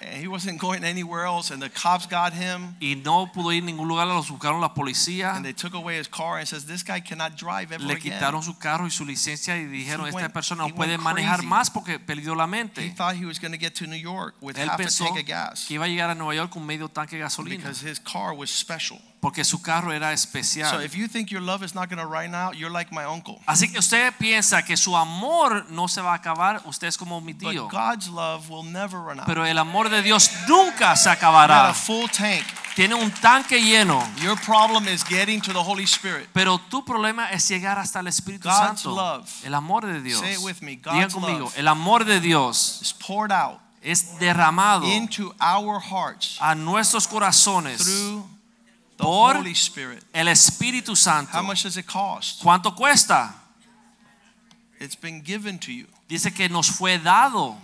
[0.00, 1.50] Eh, he wasn't going anywhere else.
[1.52, 2.76] And the cops got him.
[2.80, 5.98] y no pudo ir a ningún lugar, los buscaron la policía, And they took away
[5.98, 8.12] his car and says, this guy cannot drive ever le again.
[8.12, 10.92] quitaron su carro y su licencia y dijeron He esta went- persona he no puede
[10.92, 11.48] went manejar crazy.
[11.48, 12.90] más porque perdió la He mente.
[12.96, 15.18] thought he was going to get to New York with Él half a pensó tank
[15.20, 17.80] of gas que iba a llegar a Nueva York con medio tanque de gasolina because
[17.80, 19.00] his car was special.
[19.20, 20.82] Porque su carro era So especial.
[20.84, 23.40] if you think your love is not going to run out, you're like my uncle.
[23.46, 27.20] Así que usted piensa que su amor no se va a acabar, usted es como
[27.20, 27.68] mi But tío.
[27.68, 29.26] God's love will never run out.
[29.26, 31.68] Pero el amor de Dios nunca se acabará.
[31.70, 32.44] a full tank.
[32.76, 34.00] Tiene un tanque lleno.
[34.22, 36.28] Your problem is getting to the Holy Spirit.
[36.32, 38.94] Pero tu problema es llegar hasta el Espíritu God's Santo.
[38.94, 39.28] love.
[39.44, 40.20] El amor de Dios.
[40.20, 41.58] Say it with me, God's conmigo, love.
[41.58, 47.78] el amor de Dios It's poured out es derramado into our hearts a nuestros corazones
[47.82, 48.24] through
[48.98, 50.04] the Por- Holy Spirit.
[50.12, 51.30] el Espíritu Santo.
[51.32, 52.42] How much does it cost?
[52.42, 53.32] ¿Cuánto cuesta?
[54.80, 55.86] It's been given to you.
[56.08, 57.56] Dice que nos fue dado.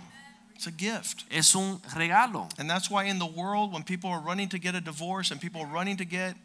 [0.55, 1.25] It's a gift.
[1.29, 2.49] Es un regalo.
[2.57, 5.39] And that's why in the world, when people are running to get a divorce and
[5.39, 6.35] people are running to get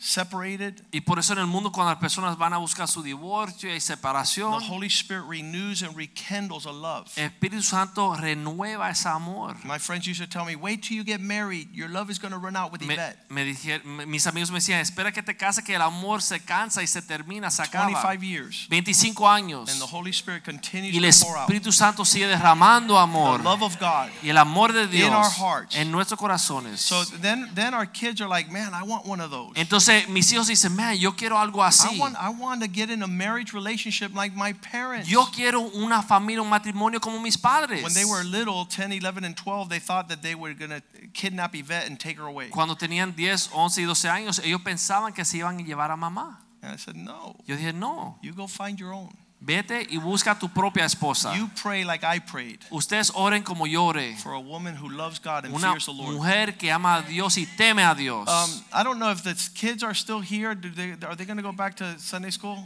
[0.00, 3.72] separated, Y por eso en el mundo cuando las personas van a buscar su divorcio
[3.74, 7.06] y separación, the Holy Spirit renews and rekindles a love.
[7.16, 9.56] el Espíritu Santo renueva ese amor.
[9.64, 11.68] My friends used to tell me, wait till you get married.
[11.72, 13.18] Your love is going to run out with Yvette.
[13.28, 13.44] me
[13.84, 16.86] me- mis amigos me decían, espera que te cases que el amor se cansa y
[16.86, 17.90] se termina, se acaba.
[17.90, 18.66] 25 years.
[18.70, 19.68] 25 años.
[19.70, 23.00] And the Holy Spirit continues Y el to pour out Espíritu Santo sigue derramando the
[23.00, 23.40] amor.
[23.42, 24.08] love of God.
[24.22, 25.76] Y el amor de In our Dios hearts.
[25.76, 26.80] en nuestros corazones.
[26.80, 29.52] So then, then our kids are like, man, I want one of those.
[29.56, 31.98] Entonces mis hijos dicen, man, yo quiero algo I así.
[31.98, 35.08] want, I want to get in a marriage relationship like my parents.
[35.08, 37.82] Yo quiero una familia, un matrimonio como mis padres.
[37.82, 40.82] When they were little, 10, 11, and 12, they thought that they were going to
[41.12, 42.48] kidnap Yvette and take her away.
[42.50, 45.96] Cuando tenían 10, 11 y 12 años, ellos pensaban que se iban a llevar a
[45.96, 46.38] mamá.
[46.62, 49.10] And I said, no, Yo dije, no, you go find your own.
[49.40, 51.34] Vete y busca tu propia esposa.
[51.34, 54.16] You pray like I prayed Ustedes oren como yo oré.
[54.18, 56.14] for a woman who loves God and Una fears the Lord.
[56.14, 58.28] mujer que ama a Dios y teme a Dios.
[58.28, 60.54] Um, I don't know if the kids are still here.
[60.54, 62.58] Do they, are they going to go back to Sunday school?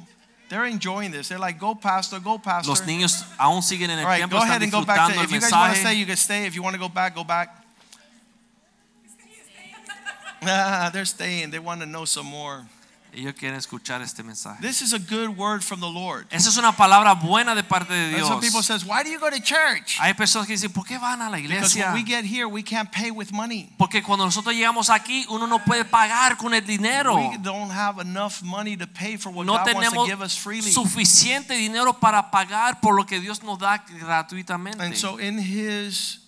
[0.50, 1.28] They're enjoying this.
[1.28, 2.70] They're like, go, pastor, go, pastor.
[2.70, 5.20] Los niños aún siguen en el right, tiempo, go ahead and go back to.
[5.22, 6.46] If you guys want to stay, you can stay.
[6.46, 7.64] If you want to go back, go back.
[10.42, 11.50] Ah, they're staying.
[11.50, 12.66] They want to know some more.
[13.14, 14.60] Ellos quieren escuchar este mensaje.
[14.60, 16.26] This is a good word from the Lord.
[16.30, 18.28] Esa es una palabra buena de parte de And Dios.
[18.28, 19.96] some people says, why do you go to church?
[20.00, 21.84] Hay personas que dicen, ¿por qué van a la Because iglesia?
[21.92, 23.70] when we get here, we can't pay with money.
[23.78, 27.14] Porque cuando nosotros llegamos aquí, uno no puede pagar con el dinero.
[27.16, 30.36] We don't have enough money to pay for what No God wants to give us
[30.36, 30.72] freely.
[30.72, 34.80] suficiente dinero para pagar por lo que Dios nos da gratuitamente.
[34.82, 36.18] And so, in His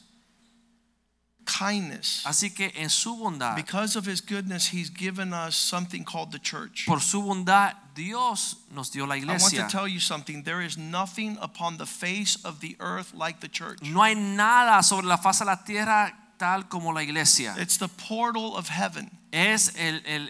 [1.47, 6.33] kindness, Así que en su bondad, because of His goodness, He's given us something called
[6.33, 6.85] the church.
[6.87, 9.59] por su bondad, Dios nos dio la iglesia.
[9.59, 10.43] I want to tell you something.
[10.43, 13.79] There is nothing upon the face of the earth like the church.
[13.83, 17.55] No hay nada sobre la faz de la tierra tal como la iglesia.
[17.57, 19.11] It's the portal of heaven.
[19.33, 20.29] Es el, el-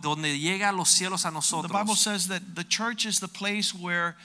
[0.00, 1.70] donde llega los cielos a nosotros.
[1.70, 4.16] The Bible says that the church is the place where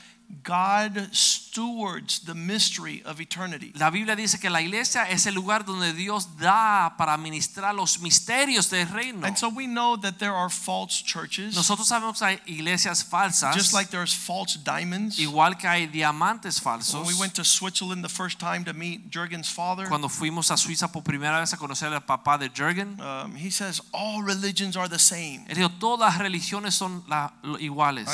[0.43, 1.10] God
[1.53, 3.71] stewards the mystery of eternity.
[3.75, 7.99] La Biblia dice que la iglesia es el lugar donde Dios da para ministrar los
[7.99, 9.25] misterios del reino.
[9.25, 13.55] And so we know that there are false churches, Nosotros sabemos que hay iglesias falsas,
[13.55, 15.19] just like there's false diamonds.
[15.19, 16.95] igual que hay diamantes falsos.
[16.95, 20.57] When we went to Switzerland the first time to meet Jurgen's father, Cuando fuimos a
[20.57, 24.75] Suiza por primera vez a conocer al papá de Jürgen, um, he says all religions
[24.75, 25.45] are the same.
[25.47, 27.67] él dijo, todas las religiones son la- lo- I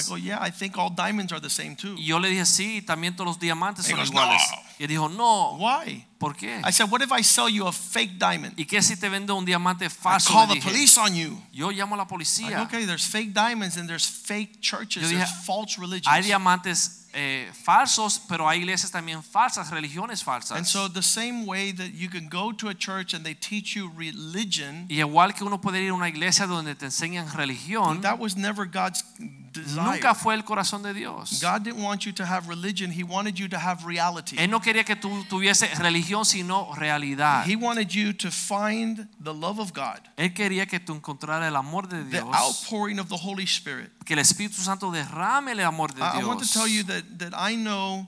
[0.08, 1.95] go, yeah, I think all diamonds are the same too.
[1.97, 4.42] Y yo le dije, sí, también todos los diamantes son iguales.
[4.80, 6.06] Y dijo, no, Why?
[6.18, 6.62] ¿por qué?
[6.63, 8.58] I said, what if I sell you a fake diamond?
[8.58, 11.38] ¿Y qué si te vendo un diamante I call the police on you.
[11.52, 12.62] Yo llamo a la policía.
[12.62, 15.04] okay, there's fake diamonds and there's fake churches.
[15.04, 16.26] Dije, There's false Hay religions.
[16.26, 20.58] diamantes eh, falsos, pero hay iglesias también falsas, religiones falsas.
[20.58, 23.76] And so the same way that you can go to a church and they teach
[23.76, 28.02] you religion, y igual que uno puede ir a una iglesia donde te enseñan religión,
[28.02, 29.04] that was never God's
[29.52, 29.84] desire.
[29.84, 31.42] nunca fue el corazón de Dios.
[31.42, 32.92] God didn't want you to have religion.
[32.92, 34.38] He wanted you to have reality.
[34.38, 37.45] Él no quería que tú tuviese religión, sino realidad.
[37.47, 41.55] He wanted you to find the love of God, Él quería que tú encontraras el
[41.55, 43.91] amor de the Dios, outpouring of the Holy Spirit.
[44.05, 46.53] que el Espíritu Santo derrame el amor de I, I want to Dios.
[46.53, 48.08] tell you that, that I know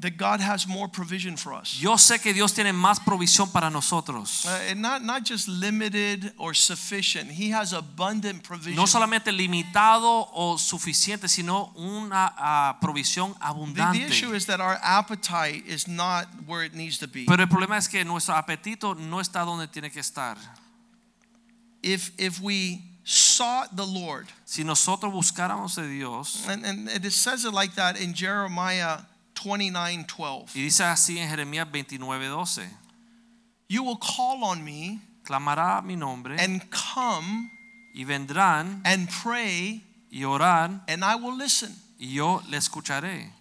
[0.00, 1.76] that God has more provision for us.
[1.80, 4.46] Yo sé que Dios tiene más provisión para nosotros.
[4.46, 8.76] Uh, and not, not just limited or sufficient, He has abundant provision.
[8.76, 13.34] No solamente limitado o suficiente, sino una ah, provisión
[13.74, 17.26] The, the issue is that our appetite is not where it needs to be.
[17.26, 20.36] Pero el problema es que nuestro apetito no está donde tiene que estar.
[21.82, 27.44] If, if we sought the Lord, Si nosotros buscáramos de Dios, and, and it says
[27.44, 28.98] it like that in Jeremiah
[29.44, 30.58] 29 12.
[30.58, 32.68] y dice así en Jeremías 29:12,
[33.68, 37.50] You will call on me clamará mi nombre and come
[37.94, 41.74] y vendrán and pray, y orar and I will listen.
[41.98, 43.32] y yo le escucharé.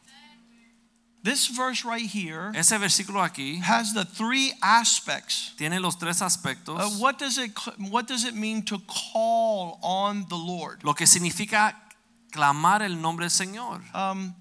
[1.24, 5.54] This verse right here Ese versículo aquí has the three aspects.
[5.58, 6.80] tiene los tres aspectos.
[6.80, 7.52] Uh, what does it
[7.90, 10.84] what does it mean to call on the Lord?
[10.84, 11.76] Lo que significa
[12.32, 13.82] clamar el nombre del Señor.
[13.94, 14.34] Um,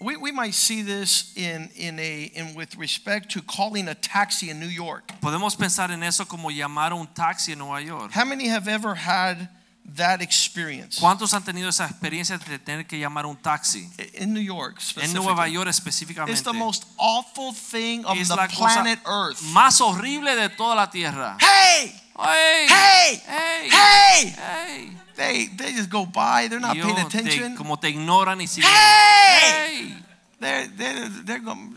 [0.00, 4.48] we, we might see this in, in a in with respect to calling a taxi
[4.48, 5.12] in New York.
[5.20, 8.10] Podemos pensar en eso como llamar un taxi en Nueva York.
[8.12, 9.48] How many have ever had
[9.96, 10.98] that experience?
[10.98, 13.88] ¿Cuántos han tenido esa experiencia de tener que llamar un taxi?
[14.14, 16.26] In New York, En Nueva specifically.
[16.26, 19.42] York It's the most awful thing of Es the planet Earth.
[19.52, 21.36] más horrible de toda la tierra.
[21.38, 21.92] Hey!
[22.18, 22.66] ¡Hey!
[22.68, 23.22] Hey!
[23.26, 23.68] ¡Hey!
[23.70, 24.34] Hey!
[24.36, 24.96] ¡Hey!
[25.20, 26.48] They they just go by.
[26.48, 27.54] They're not paying te- attention.
[27.54, 28.70] como te ignoran y siguen.
[28.70, 29.42] Hey!
[29.42, 29.94] ¡Hey!
[30.40, 31.76] They're they're they're going.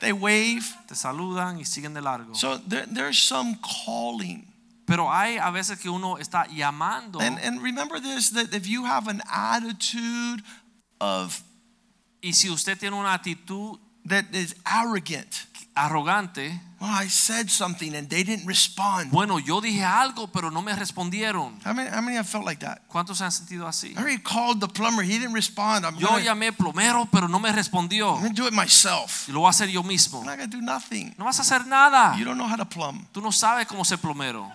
[0.00, 0.70] They wave.
[0.86, 2.34] Te saludan y siguen de largo.
[2.34, 4.46] So there, there's some calling.
[4.86, 7.22] Pero hay a veces que uno está llamando.
[7.22, 10.42] And and remember this that if you have an attitude
[11.00, 11.42] of
[12.22, 15.46] Y si usted tiene una actitud that is arrogant.
[15.74, 19.12] Arrogante, Well, I said something and they didn't respond.
[19.12, 21.60] bueno, yo dije algo, pero no me respondieron.
[21.64, 22.80] How many, how many have felt like that?
[22.88, 23.92] ¿Cuántos han sentido así?
[23.96, 25.04] I already called the plumber.
[25.04, 25.84] He didn't respond.
[25.86, 28.16] I'm Yo gonna, llamé plomero, pero no me respondió.
[28.16, 29.28] I'm gonna do it myself.
[29.28, 30.20] Lo voy a hacer yo mismo.
[30.20, 31.14] I'm not gonna do nothing.
[31.18, 32.16] No vas a hacer nada.
[32.18, 33.06] You don't know how to plumb.
[33.12, 34.50] Tú no sabes cómo ser plomero.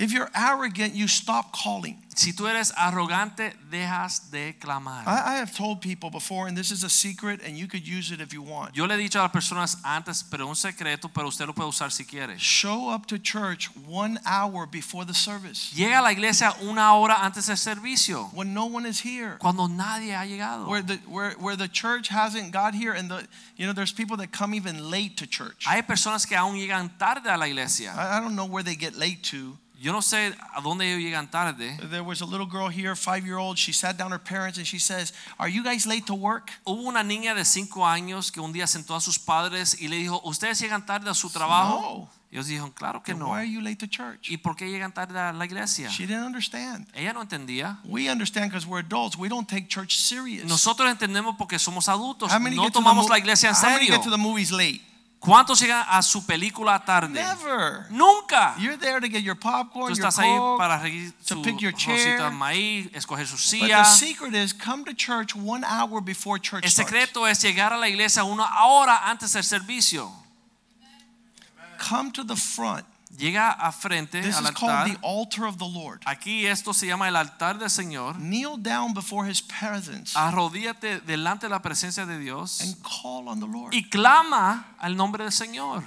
[0.00, 1.98] If you're arrogant, you stop calling.
[2.16, 5.04] Si tú eres arrogante, dejas de clamar.
[5.06, 8.10] I, I have told people before, and this is a secret, and you could use
[8.10, 8.74] it if you want.
[8.74, 11.68] Yo le he dicho a las personas antes, pero un secreto, pero usted lo puede
[11.68, 12.38] usar si quiere.
[12.38, 17.16] Show up to church one hour before the service Llega a la iglesia una hora
[17.20, 19.36] antes del servicio, when no one is here.
[19.38, 20.66] cuando nadie ha llegado.
[20.66, 23.26] Where the where where the church hasn't got here, and the
[23.56, 25.66] you know there's people that come even late to church.
[25.66, 27.92] Hay personas que aún llegan tarde a la iglesia.
[27.94, 29.58] I, I don't know where they get late to.
[29.82, 31.74] Yo no sé a dónde ellos llegan tarde.
[31.88, 33.56] There was a little girl here, five year old.
[33.56, 36.82] She sat down her parents and she says, "Are you guys late to work?" Hubo
[36.82, 40.20] una niña de cinco años que un día sentó a sus padres y le dijo,
[40.22, 41.80] ¿ustedes llegan tarde a su trabajo?
[41.80, 42.20] No.
[42.30, 43.30] Ellos dijeron, claro que Then no.
[43.30, 44.30] Why are you late to church?
[44.30, 45.88] ¿Y por qué llegan tarde a la iglesia?
[45.88, 46.86] She didn't understand.
[46.94, 47.80] Ella no entendía.
[47.84, 49.16] We understand because we're adults.
[49.16, 50.44] We don't take church serious.
[50.46, 52.30] Nosotros entendemos porque somos adultos.
[52.30, 53.94] No get to the tomamos mo- la iglesia en How many serio.
[53.96, 54.80] get to the movies late?
[55.20, 57.08] ¿Cuántos llegan a su película tarde?
[57.22, 57.86] Never.
[57.90, 58.54] Nunca.
[58.58, 60.58] You're there to get your Tú popcorn, your estás ahí Coke.
[60.58, 62.22] para regir to su pick your rosita chair.
[62.22, 63.82] de maíz, escoger su But silla.
[63.82, 66.88] the secret is come to church one hour before church El starts.
[66.90, 70.10] secreto es llegar a la iglesia una hora antes del servicio.
[71.78, 72.86] Come to the front.
[73.18, 76.00] Llega a frente This al is called the altar of the Lord.
[76.06, 78.16] Aquí esto se llama el altar del Señor.
[78.16, 83.40] Kneel down before his presence Arrodíate delante de la presencia de Dios and call on
[83.40, 83.74] the Lord.
[83.74, 85.82] y clama al nombre del Señor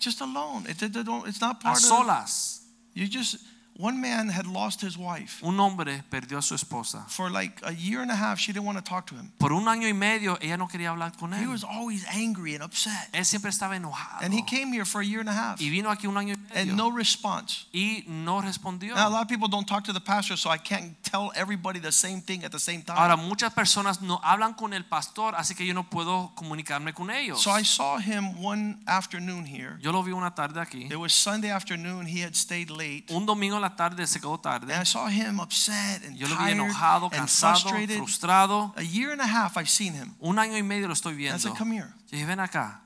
[0.00, 0.64] Just alone.
[0.68, 2.62] It, it- it don't- it's not a part of solas.
[2.94, 3.36] You just
[3.78, 5.42] one man had lost his wife.
[5.42, 7.04] Un hombre perdió a su esposa.
[7.08, 9.32] For like a year and a half, she didn't want to talk to him.
[9.38, 11.40] Por un año y medio ella no quería hablar con él.
[11.40, 13.08] He was always angry and upset.
[13.12, 14.22] Él siempre estaba enojado.
[14.24, 16.34] And he came here for a year and a half Y vino aquí un año
[16.34, 16.72] y medio.
[16.72, 17.66] and no response.
[17.72, 18.94] y no respondió.
[18.94, 21.80] Now, a lot of people don't talk to the pastor, so I can't tell everybody
[21.80, 22.98] the same thing at the same time.
[22.98, 27.10] Ahora muchas personas no hablan con el pastor, así que yo no puedo comunicarme con
[27.10, 27.40] ellos.
[27.42, 29.78] So I saw him one afternoon here.
[29.80, 30.90] Yo lo vi una tarde aquí.
[30.90, 32.06] It was Sunday afternoon.
[32.06, 33.10] He had stayed late.
[33.10, 36.44] Un domingo la tarde se quedó And I saw him upset and Yo lo vi
[36.44, 37.98] tired enojado, and cansado, frustrated.
[37.98, 38.74] frustrado.
[38.76, 40.14] A year and a half I've seen him.
[40.20, 41.94] Un año y medio lo estoy I said, come here.
[42.10, 42.80] Yo dije, ven acá.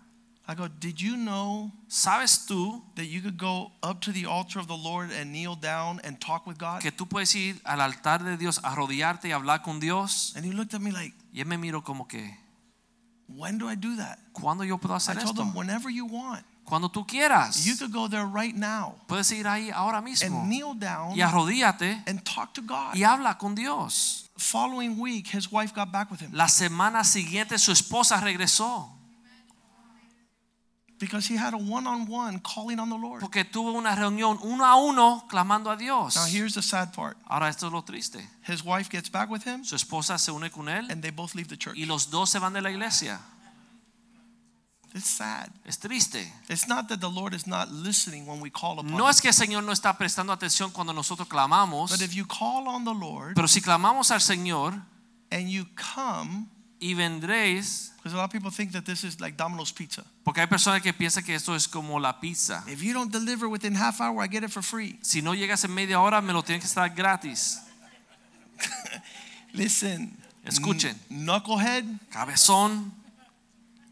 [0.49, 4.61] I go, did you know ¿Sabes tú that you could go up to the altar
[4.61, 6.81] of the Lord and kneel down and talk with God?
[6.81, 10.35] que tú puedes ir al altar de Dios, arrodillarte y hablar con Dios?
[10.37, 12.39] And he looked at me like, Y él me miró como que,
[13.29, 14.19] when do I do that?
[14.33, 15.43] ¿cuándo yo puedo I hacer told esto?
[15.43, 16.45] him, whenever you want.
[16.67, 17.65] Cuando tú quieras.
[17.65, 21.21] You could go there right now Puedes ir ahí ahora mismo and kneel down y
[21.23, 22.95] arrodíllate and talk to God.
[22.95, 24.29] y habla con Dios.
[24.37, 28.91] Following week, his wife got back with him La semana siguiente su esposa regresó
[30.99, 33.21] because he had a one-on-one calling on the Lord.
[33.21, 36.17] porque tuvo una reunión uno a uno clamando a Dios.
[36.17, 37.19] Now here's the sad part.
[37.29, 38.27] Ahora esto es lo triste.
[38.49, 41.35] His wife gets back with him Su esposa se une con él and they both
[41.35, 41.77] leave the church.
[41.77, 43.21] y los dos se van de la iglesia.
[44.97, 45.51] It's sad.
[45.67, 46.33] Es triste.
[46.49, 49.29] It's not that the Lord is not listening when we call upon No es que
[49.29, 52.95] el Señor no está prestando atención cuando nosotros clamamos, But if you call on the
[52.95, 54.81] Lord pero si clamamos al Señor
[55.31, 56.47] and you come,
[56.81, 60.03] y vendréis, because a lot of people think that this is like Domino's pizza.
[60.25, 62.63] porque hay personas que piensan que esto es como la pizza.
[62.67, 64.99] If you don't deliver within half hour, I get it for free.
[65.03, 67.61] Si no llegas en media hora, me lo tienes que estar gratis.
[69.53, 70.95] Listen, Escuchen.
[71.11, 72.93] kn- knucklehead, Cabezón,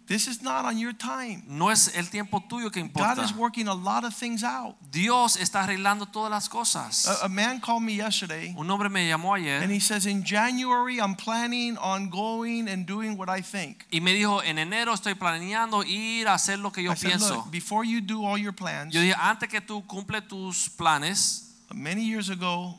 [0.06, 1.42] this is not on your time.
[1.48, 3.14] no es el tiempo tuyo que importa.
[3.16, 4.76] God is working a lot of things out.
[4.90, 7.06] Dios está arreglando todas las cosas.
[7.06, 11.00] A, a man called me yesterday Un hombre me llamó and he says, In January,
[11.00, 13.86] I'm planning on going and doing what I think.
[13.90, 17.10] y me dijo, en enero estoy planeando ir a hacer lo que yo I said,
[17.10, 17.34] pienso.
[17.36, 21.54] Look, before you do all your plans, Yo dije, antes que tú cumple tus planes,
[21.72, 22.76] many years ago,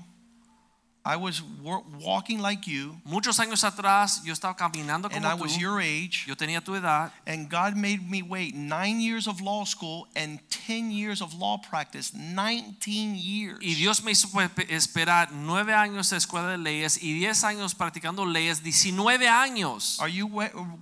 [1.05, 1.43] I was
[2.01, 6.25] walking like you, Muchos años atrás yo estaba caminando como and I was your age,
[6.25, 10.39] Yo tenía tu edad and God made me wait nine years of law school and
[10.49, 13.59] 10 years of law practice, 19 years.
[13.61, 14.27] y Dios me hizo
[14.67, 19.99] esperar nueve años de escuela de leyes y diez años practicando leyes, 19 años.
[19.99, 20.25] Are you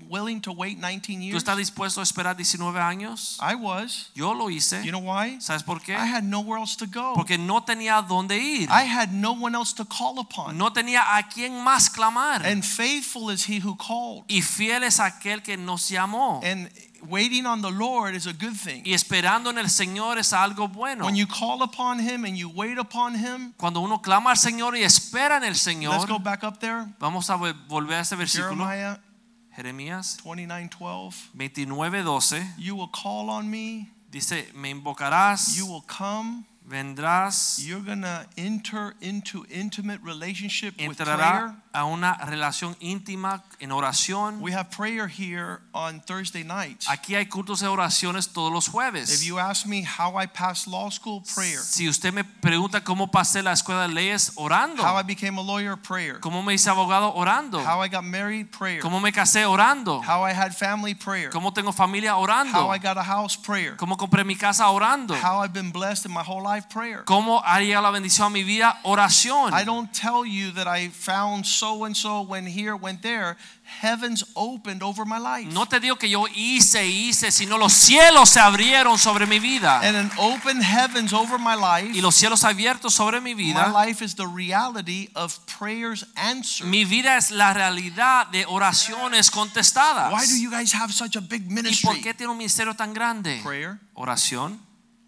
[0.09, 1.33] willing to wait 19 years?
[1.33, 3.37] ¿Tú estás dispuesto a esperar 19 años?
[3.41, 4.09] I was.
[4.15, 4.83] Yo lo hice.
[4.85, 5.41] You know why?
[5.41, 5.95] ¿Sabes por qué?
[5.95, 7.13] I had nowhere else to go.
[7.13, 8.69] Porque no tenía dónde ir.
[8.69, 10.57] I had no one else to call upon.
[10.57, 12.45] No tenía a quién más clamar.
[12.45, 14.25] And faithful is he who called.
[14.27, 16.41] Y fiel es aquel que nos llamó.
[16.43, 16.69] And
[17.07, 18.83] waiting on the Lord is a good thing.
[18.85, 21.05] Y esperando en el Señor es algo bueno.
[21.05, 24.77] When you call upon him and you wait upon him, Cuando uno clama al Señor
[24.77, 25.93] y espera en el Señor.
[25.93, 26.85] let's go back up there.
[26.99, 28.65] vamos a volver a ese versículo.
[28.65, 28.99] Jeremiah
[29.55, 31.31] Jeremías 29:12.
[31.35, 38.01] 29:12 You will call on me, dice, me invocarás, you will come, vendrás, you're going
[38.01, 41.55] to enter into intimate relationship with prayer.
[41.73, 44.39] A una relación íntima en oración.
[44.41, 46.87] We have prayer here on Thursday nights.
[46.87, 49.11] Aquí hay cultos de oraciones todos los jueves.
[49.11, 51.59] If you ask me how I passed law school, prayer.
[51.59, 54.83] Si usted me pregunta cómo pasé la escuela de leyes, orando.
[54.83, 56.19] How I became a lawyer, prayer.
[56.19, 57.59] Cómo me hice abogado, orando.
[57.59, 58.79] How I got married, prayer.
[58.79, 60.01] Cómo me casé, orando.
[60.01, 61.31] How I had family, prayer.
[61.31, 62.53] Cómo tengo familia, orando.
[62.53, 63.75] How I got a house, prayer.
[63.77, 65.15] Cómo compré mi casa, orando.
[65.15, 67.03] How I've been blessed in my whole life, prayer.
[67.05, 69.53] Cómo ha llegado la bendición a mi vida, oración.
[69.53, 73.37] I don't tell you that I found so and so, went here, went there.
[73.63, 75.51] Heavens opened over my life.
[75.51, 79.79] No te digo que yo hice, hice, sino los cielos se abrieron sobre mi vida.
[79.81, 81.95] And an open heavens over my life.
[81.95, 83.67] Y los cielos abiertos sobre mi vida.
[83.67, 86.69] My life is the reality of prayers answered.
[86.69, 90.11] Mi vida es la realidad de oraciones contestadas.
[90.11, 91.89] Why do you guys have such a big ministry?
[91.89, 93.41] ¿Y por qué tiene un ministerio tan grande?
[93.43, 93.79] Prayer.
[93.95, 94.59] Oración.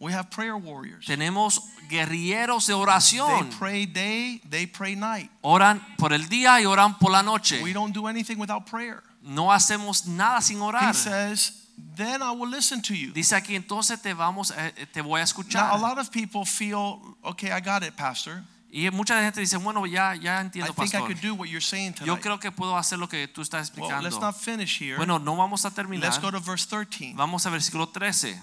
[0.06, 1.08] We have prayer warriors.
[1.08, 3.50] Tenemos guerrilleros de oración.
[3.50, 5.32] They pray day, they pray night.
[5.42, 7.64] Oran por el día y oran por la noche.
[7.64, 9.02] We don't do anything without prayer.
[9.24, 10.90] No hacemos nada sin orar.
[10.90, 13.14] He says, then I will listen to you.
[13.14, 15.26] Dice aquí entonces te vamos, eh, te voy a
[15.56, 18.44] Now, a lot of people feel, okay, I got it, Pastor.
[18.72, 21.08] Y mucha gente dice, bueno, ya, ya I entiendo, think I pastor.
[21.08, 24.04] could do what you're saying Yo creo que puedo hacer lo que tú estás Well,
[24.04, 24.22] let's explicando.
[24.22, 24.98] not finish here.
[24.98, 26.04] Bueno, no vamos a terminar.
[26.04, 27.16] Let's go to verse 13.
[27.16, 28.40] Vamos a versículo 13.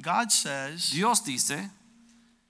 [0.00, 1.70] God says, Dios dice,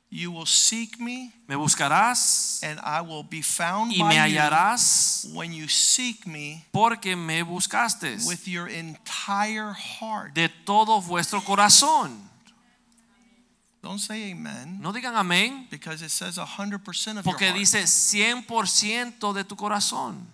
[0.08, 5.52] You will seek me, me buscarás and I will be found y me hallarás when
[5.52, 10.32] you seek me porque me buscaste with your entire heart.
[10.34, 12.18] de todo vuestro corazón.
[13.82, 17.58] Don't say amen, No digan amén because it says 100% of your porque heart.
[17.58, 20.26] dice 100% de tu corazón.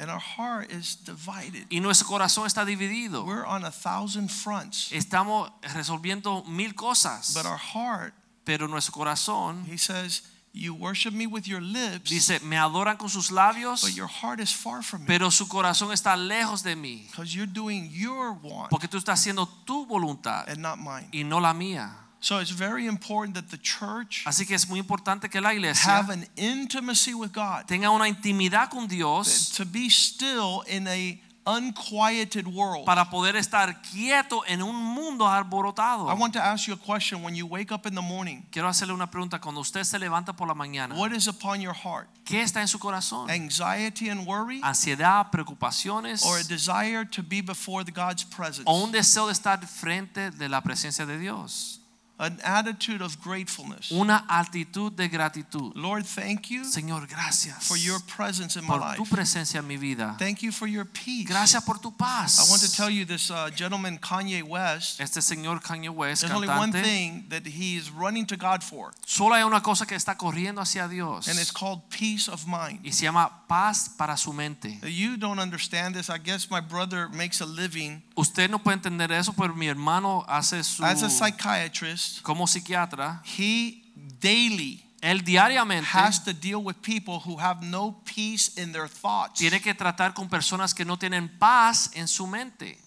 [0.00, 1.66] And our heart is divided.
[1.70, 3.24] Y nuestro corazón está dividido.
[3.26, 7.34] We're on a thousand fronts, Estamos resolviendo mil cosas.
[7.34, 10.22] but our heart, Pero nuestro corazón he says,
[10.54, 14.40] You worship me with your lips, dice, me adoran con sus labios, but your heart
[14.40, 17.06] is far from me pero su corazón está lejos de mí.
[17.10, 21.08] because you're doing your want Porque tú estás haciendo tu voluntad and not mine.
[21.12, 21.90] y no la mía.
[22.20, 26.10] So it's very important that the church Así que es muy importante que la have
[26.10, 32.46] an intimacy with God, tenga una intimidad con Dios to be still in a unquieted
[32.46, 32.84] world.
[32.84, 36.10] para poder estar quieto en un mundo alborotado.
[36.10, 38.42] I want to ask you a question when you wake up in the morning.
[38.50, 39.40] Quiero hacerle una pregunta.
[39.40, 42.08] Cuando usted se levanta por la mañana, What is upon your heart?
[42.24, 43.30] ¿qué está en su corazón?
[43.30, 48.64] Anxiety and worry ¿Ansiedad, preocupaciones or a desire to be before the God's presence?
[48.66, 51.77] o un deseo de estar frente de la presencia de Dios?
[52.20, 53.92] An attitude of gratefulness.
[53.92, 55.72] Una actitud de gratitud.
[55.76, 59.76] Lord, thank you Señor, gracias for your presence in my por tu presencia en mi
[59.76, 60.16] vida.
[60.18, 61.28] Thank you for your peace.
[61.28, 62.38] Gracias por tu paz.
[62.38, 65.00] I want to tell you this uh, gentleman Kanye West.
[65.00, 68.90] Este señor Kanye West, There's only one thing that he is running to God for,
[69.06, 72.80] solo hay una cosa que está corriendo hacia Dios and it's called peace of mind.
[72.84, 74.80] y se llama paz para su mente.
[74.82, 76.10] You don't understand this.
[76.10, 80.24] I guess my brother makes a living Usted no puede entender eso, pero mi hermano
[80.26, 82.07] hace su as a psychiatrist.
[82.22, 83.22] Como psiquiatra.
[83.24, 83.82] He
[84.20, 89.38] daily Él diariamente has to deal with people who have no peace in their thoughts.
[89.38, 92.78] tiene que tratar con personas que no tienen paz en su mente.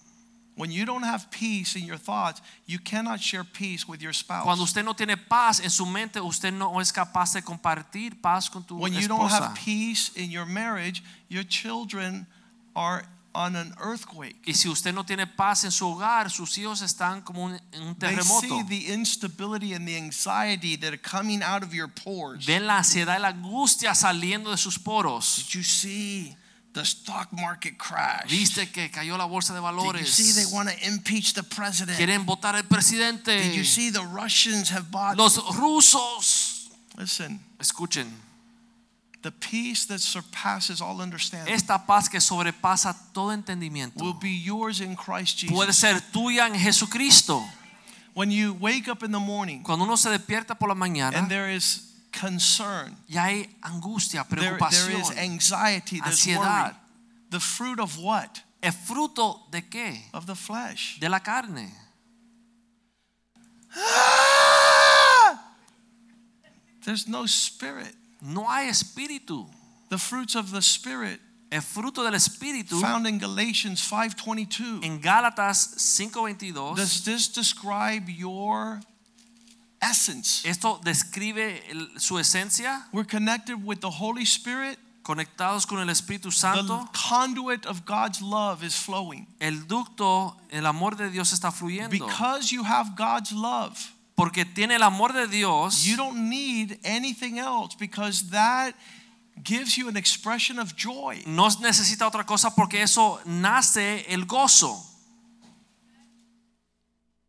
[0.54, 4.44] When you don't have peace in your thoughts, you cannot share peace with your spouse.
[4.44, 8.50] Cuando usted no tiene paz en su mente, usted no es capaz de compartir paz
[8.50, 12.26] con tu When you don't have peace in your marriage, your children
[12.76, 13.04] are
[13.34, 14.36] on an earthquake.
[14.46, 17.82] Y si usted no tiene paz en su hogar, sus hijos están como un, en
[17.82, 22.46] un They see the instability and the anxiety that are coming out of your pores.
[22.46, 25.36] Ven la ansiedad y la angustia saliendo de sus poros.
[25.36, 26.36] Did you see
[26.74, 28.30] the stock market crash?
[28.30, 30.00] Viste que cayó la bolsa de valores.
[30.00, 31.96] Did you see they want to impeach the president?
[31.98, 33.42] Quieren votar al presidente.
[33.42, 35.16] Did you see the Russians have bought?
[35.16, 36.70] Los rusos.
[36.96, 38.31] Listen, Escuchen.
[39.22, 44.80] The peace that surpasses all understanding esta paz que sobrepasa todo entendimiento will be yours
[44.80, 45.56] in Christ Jesus.
[45.56, 47.42] puede ser tuya en Jesucristo.
[48.14, 51.30] When you wake up in the morning Cuando uno se despierta por la mañana and
[51.30, 56.36] there is concern, y hay angustia, there, there preocupación, is anxiety, there's worry.
[56.36, 56.76] ansiedad.
[57.30, 58.42] The fruit of what?
[58.62, 60.02] ¿es fruto de qué?
[60.12, 60.98] Of the flesh.
[61.00, 61.72] De la carne.
[63.74, 65.38] Ah!
[66.84, 67.94] There's no spirit.
[68.22, 69.48] No hay espíritu.
[69.90, 71.20] The fruits of the spirit
[71.50, 74.82] El fruto del espíritu found in Galatians 5:22.
[74.82, 78.80] en Gálatas 5:22 Does this describe your
[79.82, 80.44] essence?
[80.48, 84.78] esto describe el- su esencia, We're connected with the Holy Spirit.
[85.02, 89.26] conectados con el Espíritu The conduit of God's love is flowing.
[89.40, 91.90] El ducto, el amor de Dios está fluyendo.
[91.90, 93.92] Because you have God's love,
[94.22, 95.84] Porque tiene el amor de Dios.
[95.84, 98.72] you don't need anything else because that
[99.42, 101.20] gives you an expression of joy.
[101.26, 104.80] No necesita otra cosa porque eso nace el gozo.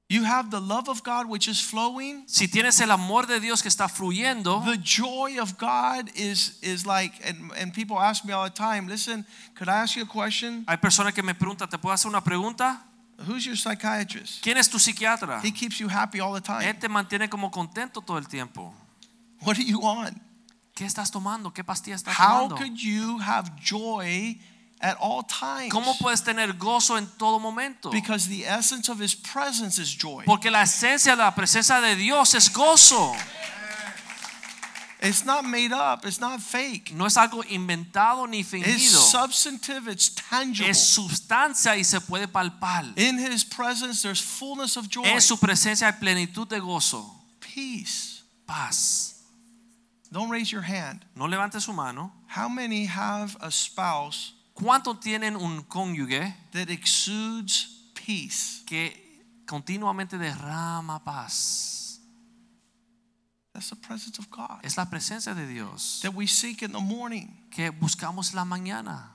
[0.07, 2.25] You have the love of God which is flowing.
[2.27, 6.85] Si tienes el amor de Dios que está fluyendo, The joy of God is is
[6.85, 9.25] like and, and people ask me all the time, listen,
[9.55, 10.63] could I ask you a question?
[10.67, 12.85] hay personas que me preguntan, ¿te puedo hacer una pregunta?
[13.27, 14.41] Who's your psychiatrist?
[14.43, 15.39] ¿Quién es tu psiquiatra?
[15.43, 16.63] He keeps you happy all the time.
[16.63, 18.73] Él te mantiene como contento todo el tiempo.
[19.41, 20.21] What are you on?
[20.75, 21.53] ¿Qué estás tomando?
[21.53, 22.55] ¿Qué pastilla estás How tomando?
[22.57, 24.39] could you have joy
[24.81, 25.71] at all times?
[25.71, 27.91] ¿Cómo puedes tener gozo en todo momento?
[27.91, 30.25] Because the essence of his presence is joy.
[30.25, 33.13] Porque la esencia de la presencia de Dios es gozo.
[35.03, 36.93] It's not made up, it's not fake.
[36.93, 38.73] No es algo inventado ni fingido.
[38.73, 40.69] It's substantive, it's tangible.
[40.69, 42.85] Es sustancia y se puede palpar.
[42.95, 45.03] In his presence there's fullness of joy.
[45.05, 47.03] En su presencia hay plenitud de gozo,
[47.41, 48.23] Peace.
[48.47, 49.09] paz.
[50.09, 51.03] Don't raise your hand.
[51.17, 52.13] No levante su mano.
[52.27, 58.63] How many have a spouse ¿Cuántos tienen un cónyuge that exudes peace?
[58.65, 58.93] que
[59.45, 61.82] continuamente derrama paz?
[63.53, 66.79] That's the presence of God Es la presencia de Dios that we seek in the
[66.79, 67.29] morning.
[67.51, 69.09] que buscamos la mañana.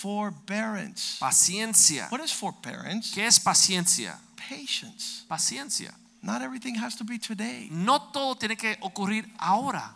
[0.05, 1.17] forbearance.
[1.19, 2.07] paciencia.
[2.11, 3.11] What is forbearance?
[3.13, 4.17] ¿Qué es paciencia?
[4.37, 5.25] Patience.
[5.27, 5.91] Paciencia.
[6.21, 7.67] Not everything has to be today.
[7.71, 9.95] No todo tiene que ocurrir ahora.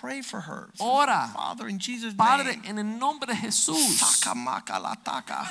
[0.00, 0.70] Pray for her.
[0.80, 1.30] Ora.
[1.34, 2.62] Father, in Jesus' Padre, name.
[2.66, 5.46] en el nombre de Jesús, Sakamaka la taka.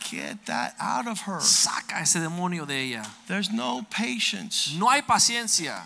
[0.00, 1.40] Get that out of her.
[1.40, 3.02] saca ese demonio de ella.
[3.26, 5.82] There's no patience, No hay paciencia,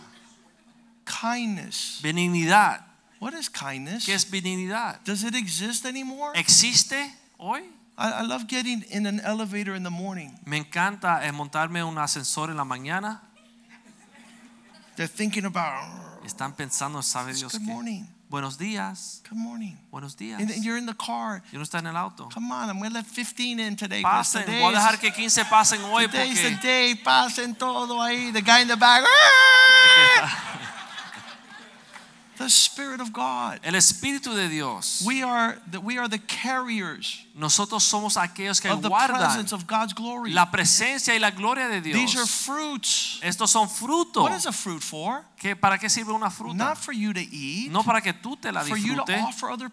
[1.05, 2.01] kindness.
[2.03, 2.81] benignidad.
[3.21, 4.05] What is kindness?
[4.05, 4.99] ¿Qué es benignidad?
[5.05, 6.33] Does it exist anymore?
[6.35, 7.63] ¿Existe hoy?
[7.97, 10.33] I, I love getting in an elevator in the morning.
[10.45, 13.21] Me encanta eh, montarme un ascensor en la mañana.
[14.97, 15.85] They're thinking about,
[16.25, 19.77] Están pensando, ¿sabe Dios good morning, Buenos días, good morning.
[19.91, 20.41] buenos días.
[20.41, 21.43] And you're in the car.
[21.53, 22.29] Yo no está en el auto.
[22.33, 24.03] Come on, I'm going to let 15 in today.
[24.03, 28.33] Pasen, voy a dejar que 15 pasen hoy Today's the porque day, pasen todo ahí.
[28.33, 29.05] The guy in the back.
[32.43, 33.61] The Spirit of God.
[33.62, 35.05] El Espíritu de Dios.
[35.07, 39.53] We are the, we are the carriers Nosotros somos aquellos que of the guardan presence
[39.53, 40.32] of God's glory.
[40.32, 41.97] la presencia y la gloria de Dios.
[41.97, 43.20] These are fruits.
[43.22, 44.22] Estos son frutos.
[44.22, 45.24] What is a fruit for?
[45.43, 46.55] ¿Qué- ¿Para qué sirve una fruta?
[46.55, 47.68] Not for you to eat.
[47.72, 49.20] No para que tú te la you disfrutes,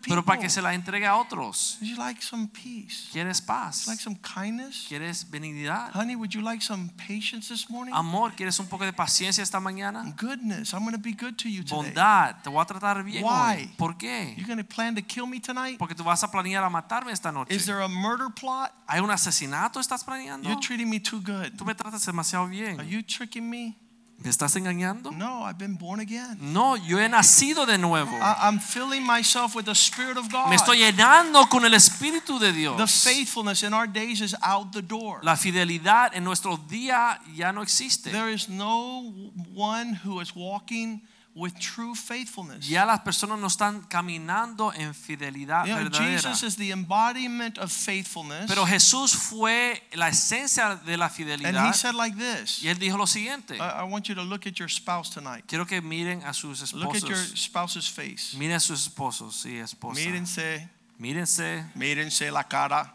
[0.08, 1.78] pero para que se la entregue a otros.
[1.80, 3.08] You like some peace?
[3.12, 3.86] ¿Quieres paz?
[3.86, 4.88] Like some kindness?
[4.90, 5.92] ¿Quieres benignidad?
[5.94, 7.94] Honey, would you like some patience this morning?
[7.94, 10.04] Amor, ¿quieres un poco de paciencia esta mañana?
[10.18, 10.74] Goodness.
[10.74, 11.76] I'm going to be good to you today.
[11.94, 13.30] Bondad, te voy a tratar bien Why?
[13.68, 13.68] hoy.
[13.78, 14.34] ¿Por qué?
[14.38, 15.78] You're going to plan to kill me tonight?
[15.78, 17.54] Porque tú vas a planear a matarme esta noche.
[17.54, 18.72] Is there a murder plot?
[18.88, 20.50] ¿Hay un asesinato estás planeando?
[20.50, 21.56] You're treating me too good.
[21.56, 22.90] Tú me tratas demasiado Are bien.
[22.90, 23.78] you tricking me?
[24.22, 25.12] ¿Me estás engañando?
[25.12, 26.38] No, I've been born again.
[26.42, 28.12] No, yo he nacido de nuevo.
[28.18, 30.50] I, I'm filling myself with the Spirit of God.
[30.50, 32.78] Me estoy llenando con el Espíritu de Dios.
[32.78, 35.22] The faithfulness in our days is out the door.
[35.24, 38.12] La fidelidad en nuestro día ya no existe.
[38.12, 39.14] There is no
[39.54, 41.02] one who is walking
[41.36, 42.68] with true faithfulness.
[42.68, 46.18] Ya las personas no están caminando en fidelidad You know, verdadera.
[46.18, 48.48] Jesus is the embodiment of faithfulness.
[48.48, 52.62] Pero Jesús fue la esencia de la and he said like this.
[52.64, 53.58] Y él dijo lo siguiente.
[53.58, 55.46] I, I want you to look at your spouse tonight.
[55.48, 56.74] Quiero que miren a sus esposos.
[56.74, 58.36] Look at your spouse's face.
[58.38, 60.04] Miren a sus esposos y esposas.
[60.04, 60.70] Mírense,
[61.00, 61.66] Mírense.
[61.76, 62.92] mírense la cara.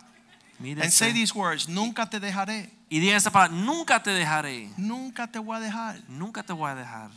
[0.60, 0.82] Mírense.
[0.82, 2.70] And say these words, nunca te dejaré.
[2.90, 4.70] Y digan esta palabra, nunca te dejaré.
[4.76, 5.98] Nunca te voy a dejar.
[6.08, 7.10] Nunca te voy a dejar.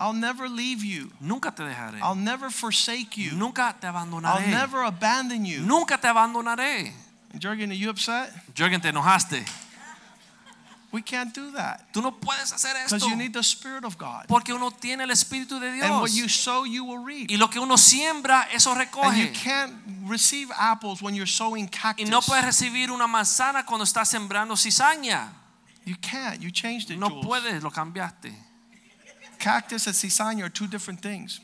[0.00, 1.10] I'll never leave you.
[1.20, 2.00] Nunca te dejaré.
[2.00, 3.32] I'll never forsake you.
[3.32, 4.40] Nunca te abandonaré.
[4.40, 5.60] I'll never abandon you.
[5.60, 6.90] Nunca te abandonaré.
[7.38, 8.32] Jurgen, are you upset?
[8.54, 9.44] Jürgen, te enojaste.
[10.90, 11.92] We can't do that.
[11.92, 12.96] Tú no puedes hacer esto.
[12.96, 14.26] Because you need the Spirit of God.
[14.26, 15.84] Porque uno tiene el Espíritu de Dios.
[15.84, 17.30] And what you sow, you will reap.
[17.30, 19.04] Y lo que uno siembra, eso recoge.
[19.04, 19.74] And you can't
[20.08, 22.06] receive apples when you're sowing cactus.
[22.06, 25.28] Y no puedes recibir una manzana cuando estás sembrando cizaña.
[25.84, 26.40] You can't.
[26.40, 27.26] You changed it, No Jules.
[27.26, 28.34] puedes, lo cambiaste.
[29.40, 31.40] Cactus and cizaña are two different things.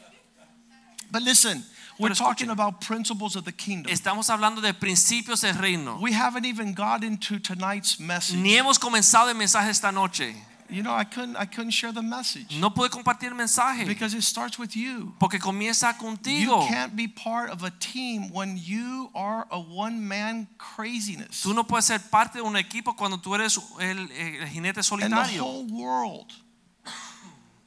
[1.11, 1.65] But listen,
[1.99, 3.93] we're talking about principles of the kingdom.
[3.93, 5.99] Estamos hablando de principios del reino.
[6.01, 8.37] We haven't even got into tonight's message.
[8.37, 10.35] Ni hemos comenzado el mensaje esta noche.
[10.69, 14.15] You know, I couldn't I couldn't share the message No pude compartir el mensaje because
[14.15, 15.15] it starts with you.
[15.21, 16.63] porque comienza contigo.
[16.63, 21.43] You can't be part of a team when you are a one-man craziness.
[21.45, 25.13] Tú no puedes ser parte de un equipo cuando tú eres el, el jinete And
[25.13, 26.33] the whole world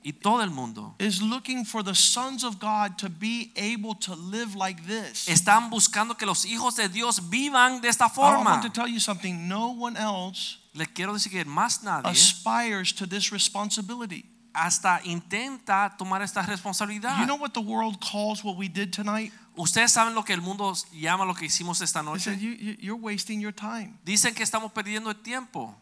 [0.09, 4.15] Y todo el mundo is looking for the sons of God to be able to
[4.15, 5.27] live like this.
[5.27, 8.41] están buscando que los hijos de Dios vivan de esta forma.
[8.41, 9.47] I want to tell you something.
[9.47, 14.25] No one else Le quiero decir que más nadie aspires to this responsibility.
[14.51, 17.19] hasta intenta tomar esta responsabilidad.
[17.19, 19.31] You know what the world calls what we did tonight?
[19.55, 22.99] Ustedes saben lo que el mundo llama lo que hicimos esta They said you, you're
[22.99, 23.99] wasting your time.
[24.03, 25.75] Dicen que estamos perdiendo el tiempo.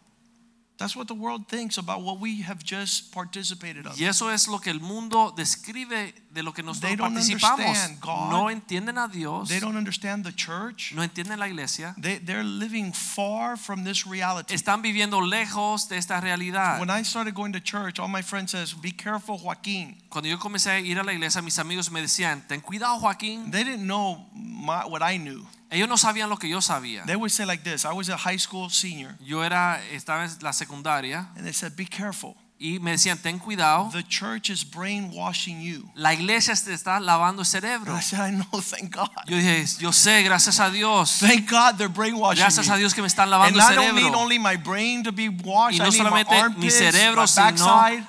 [0.78, 4.00] That's what the world thinks about what we have just participated of.
[4.00, 7.60] Y eso es lo que el mundo describe de lo que nosotros They don't participamos.
[7.66, 8.30] understand God.
[8.30, 10.94] No entienden a Dios, They don't understand the church.
[10.94, 11.96] no entienden la iglesia.
[11.98, 14.54] They, they're living far from this reality.
[14.54, 16.80] Están viviendo lejos de esta realidad.
[16.80, 20.38] When I started going to church, all my friends says, "Be careful, Joaquin." Cuando yo
[20.38, 23.50] comencé a ir a la iglesia, mis amigos me decían, ten cuidado Joaquín.
[23.52, 25.44] They didn't know my, what I knew.
[25.70, 27.04] Ellos no sabían lo que yo sabía.
[27.06, 27.84] They would say like this.
[27.84, 31.76] I was a high school senior, Yo era, estaba en la secundaria and they said,
[31.76, 32.36] "Be careful.
[32.60, 33.90] y me decían, ten cuidado.
[33.92, 37.92] The church is brainwashing you." La iglesia te está lavando el cerebro.
[37.92, 38.62] And I said, "I know.
[38.62, 39.10] Thank God.
[39.28, 41.20] Yo dije, yo sé, gracias a Dios.
[41.20, 42.78] Thank God they're brainwashing Gracias a.
[42.78, 45.28] Dios que me están And lavando el I don't need only my brain to be
[45.28, 45.76] washed.
[45.76, 48.08] Y no I need my solamente mi armpits, cerebro, my sino- backside,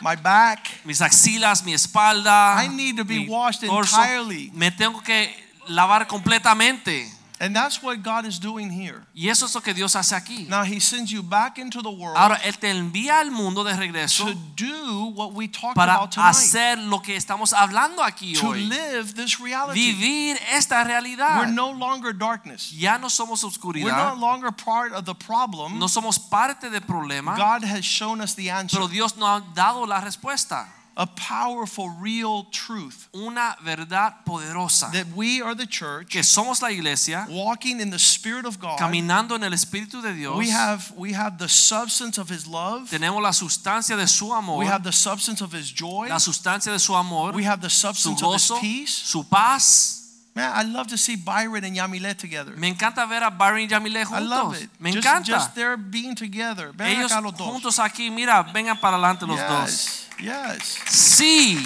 [0.00, 0.60] my back.
[0.84, 2.62] Mis axilas, mi espalda.
[2.62, 4.52] I need to be washed entirely.
[4.54, 7.10] Me tengo que lavar completamente.
[7.42, 9.00] And that's what God is doing here.
[9.14, 10.46] Y eso es lo que Dios hace aquí.
[10.46, 13.72] Now He sends you back into the world Ahora Él te envía al mundo de
[13.74, 16.28] regreso to do what we talked para about tonight.
[16.36, 18.68] hacer lo que estamos hablando aquí To hoy.
[18.68, 19.80] live this reality.
[19.80, 21.38] Vivir esta realidad.
[21.38, 22.72] We're no longer darkness.
[22.72, 24.18] Ya no somos We're no oscuridad.
[24.20, 25.78] longer part of the problem.
[25.78, 27.36] No somos parte del problema.
[27.38, 28.76] God has shown us the answer.
[28.78, 30.68] Pero Dios nos ha dado la respuesta.
[31.00, 34.92] A powerful, real truth Una verdad poderosa.
[34.92, 37.26] that we are the church Que somos la iglesia.
[37.30, 38.78] walking in the Spirit of God.
[38.78, 40.36] Caminando en el Espíritu de Dios.
[40.36, 42.90] We have we have the substance of His love.
[42.90, 44.58] Tenemos la sustancia de su amor.
[44.58, 46.08] We have the substance of His joy.
[46.10, 47.32] La sustancia de su amor.
[47.32, 48.92] We have the Su substance of His peace.
[48.92, 49.99] Su paz.
[50.40, 52.56] Man, I love to see Byron and Yamilet together.
[52.56, 54.70] Me encanta ver a Byron y Yamile I love it.
[54.80, 55.26] Me just, encanta.
[55.26, 56.72] just their being together.
[56.72, 57.46] Ven Ellos acá los dos.
[57.46, 60.06] juntos aquí, mira, vengan para adelante los dos.
[60.18, 60.78] yes, yes.
[60.88, 61.58] Sí,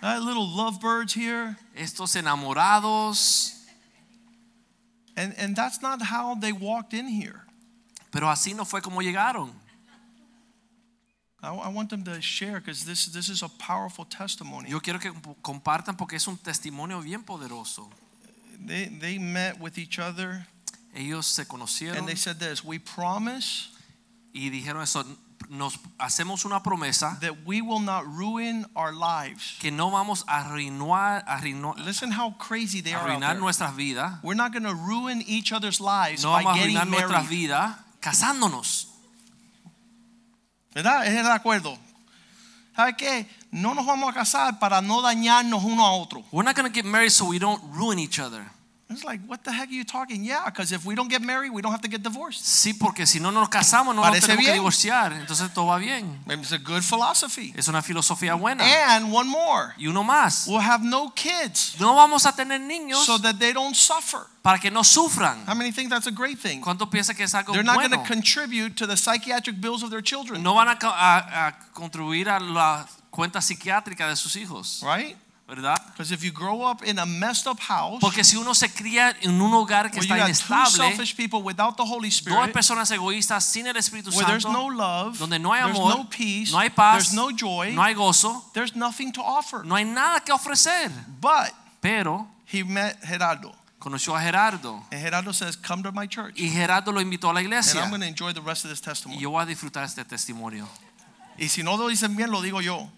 [0.00, 1.56] That little lovebirds here.
[1.76, 3.52] estos enamorados,
[5.16, 7.42] And, and that's not how they walked in here.
[8.10, 9.52] pero así no fue como llegaron.
[11.44, 14.70] I, want them to share because this, this is a powerful testimony.
[14.70, 17.90] Yo quiero que compartan porque es un testimonio bien poderoso.
[18.66, 20.46] They, they met with each other
[20.94, 23.68] Ellos se conocieron and they said this We promise
[24.32, 25.04] y dijeron eso.
[25.50, 29.58] Nos hacemos una promesa that we will not ruin our lives.
[29.60, 33.06] que no vamos a arruinar, arruinar, Listen how crazy they are.
[33.06, 34.22] arruinar nuestras vidas.
[34.22, 37.76] We're not going to ruin each other's lives No by vamos a arruinar nuestras vidas
[38.00, 38.93] casándonos.
[40.74, 41.06] ¿Verdad?
[41.06, 41.78] Es el acuerdo.
[42.74, 43.28] ¿Sabe qué?
[43.52, 46.24] No nos vamos a casar para no dañarnos uno a otro.
[46.32, 48.44] We're not going to get married so we don't ruin each other.
[48.90, 50.22] It's like, what the heck are you talking?
[50.24, 52.44] Yeah, because if we don't get married, we don't have to get divorced.
[52.44, 55.12] Sí, porque si no nos casamos no nos tenemos que divorciar.
[55.14, 56.20] Entonces todo va bien.
[56.28, 57.52] It's a good philosophy.
[57.56, 58.62] Es una filosofía buena.
[58.62, 60.46] And one more, Y uno más.
[60.46, 64.26] we'll have no kids No vamos a tener niños so that they don't suffer.
[64.42, 65.44] para que no sufran.
[65.46, 66.60] How many think that's a great thing?
[66.60, 69.88] ¿Cuánto piensa que es algo They're not going to contribute to the psychiatric bills of
[69.90, 74.82] their children, No van a, a- a contribuir a la cuenta psiquiátrica de sus hijos,
[74.82, 75.16] right?
[75.46, 75.76] ¿Verdad?
[75.92, 79.14] Because if you grow up in a messed up house Porque si uno se cría
[79.20, 83.44] en un hogar que está inestable, selfish people without the Holy dos Spirit, personas egoístas
[83.44, 86.50] sin el Espíritu where there's Santo, no love, donde no hay there's amor, no peace,
[86.50, 89.62] no hay paz, there's no joy, no hay gozo, there's nothing to offer.
[89.64, 90.90] no hay nada que ofrecer.
[91.20, 96.40] But Pero he met Gerardo, conoció a Gerardo and Gerardo says, "Come to my church."
[96.40, 97.82] y Gerardo lo invitó a la iglesia.
[97.82, 97.84] And.
[97.84, 99.20] I'm going to enjoy the rest of this Y testimony.
[99.20, 100.66] yo voy a disfrutar este testimonio.
[101.36, 102.88] Y si no lo dicen bien, lo digo yo.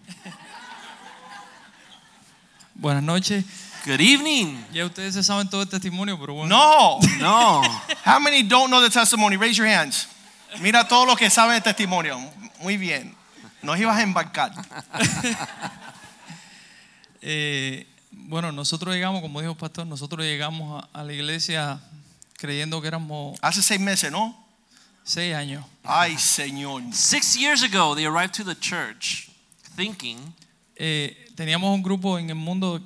[2.79, 3.43] Buenas noches.
[3.85, 4.63] Good evening.
[4.71, 6.55] Ya ustedes se saben todo el testimonio, pero bueno.
[6.55, 6.99] No.
[7.17, 7.61] No.
[8.05, 9.35] How many don't know the testimony?
[9.35, 10.07] Raise your hands.
[10.61, 12.19] Mira todos los que saben el testimonio.
[12.61, 13.15] Muy bien.
[13.63, 14.51] Nos ibas a embarcar.
[17.29, 21.81] Eh, bueno, nosotros llegamos, como dijo el pastor, nosotros llegamos a, a la iglesia
[22.37, 24.37] creyendo que éramos Hace seis meses, ¿no?
[25.03, 25.65] seis años.
[25.83, 26.83] Ay, Señor.
[26.93, 29.29] Six years ago, they arrived to the church
[29.75, 30.17] thinking
[30.79, 32.79] Eh, teníamos un grupo en el mundo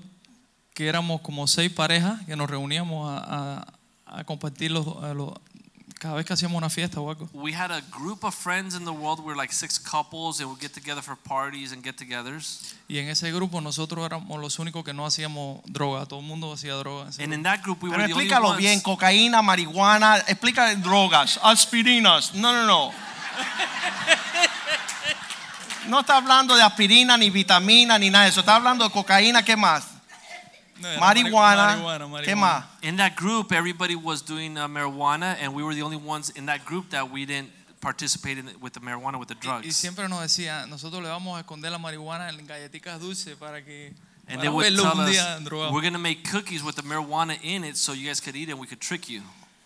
[0.73, 3.65] que éramos como seis parejas que nos reuníamos a,
[4.07, 5.33] a- a compartir los, a los-
[5.99, 7.29] cada vez que hacíamos una fiesta o algo.
[7.33, 9.19] we had a group of friends in the world.
[9.19, 12.73] We were like six couples and we'd get together for parties and get togethers.
[12.87, 16.05] Y en ese grupo nosotros éramos los únicos que no hacíamos droga.
[16.07, 17.03] Todo el mundo hacía droga.
[17.03, 17.35] en ese And grupo.
[17.37, 18.57] in that group, we Pero were the only explícalo ones.
[18.57, 22.33] bien, cocaína, marihuana, explica drogas, aspirinas.
[22.33, 22.91] No, no, no.
[25.87, 28.41] No está hablando de aspirina, ni vitamina, ni nada de eso.
[28.41, 29.85] Está hablando de cocaína, ¿qué más?
[30.79, 32.35] No, era Marihuana, marihuana, ¿qué marihuana.
[32.35, 32.65] más?
[32.83, 36.47] In that group, everybody was doing uh, marijuana, and we were the only ones in
[36.47, 37.51] that group that we didn't
[37.81, 39.65] participate in with the marijuana with the drugs.
[39.65, 43.63] Y siempre nos decía, nosotros le vamos a esconder la marihuana en galletitas dulces para
[43.63, 43.93] que
[44.27, 47.63] and para they would tell us, we're going to make cookies with the marijuana in
[47.63, 49.21] it so you guys could eat it and we could trick you.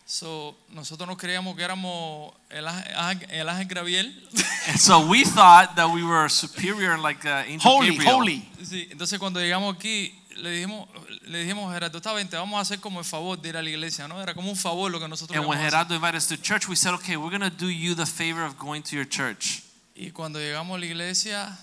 [0.08, 4.14] So, nosotros nos creíamos que éramos el ángel, el ángel Gabriel.
[4.68, 8.14] And so we thought that we were superior like uh, Angel Holy, Gabriel.
[8.14, 8.50] holy.
[8.64, 10.88] Sí, entonces cuando llegamos aquí le dijimos,
[11.24, 13.64] le dijimos Gerardo, está bien, te vamos a hacer como el favor de ir a
[13.64, 14.22] la iglesia, ¿no?
[14.22, 15.88] Era como un favor lo que nosotros And when íbamos a hacer.
[15.88, 18.44] Gerardo invited us to church, we said, okay, we're going to do you the favor
[18.46, 19.64] of going to your church.
[19.96, 21.58] Y cuando llegamos a la iglesia,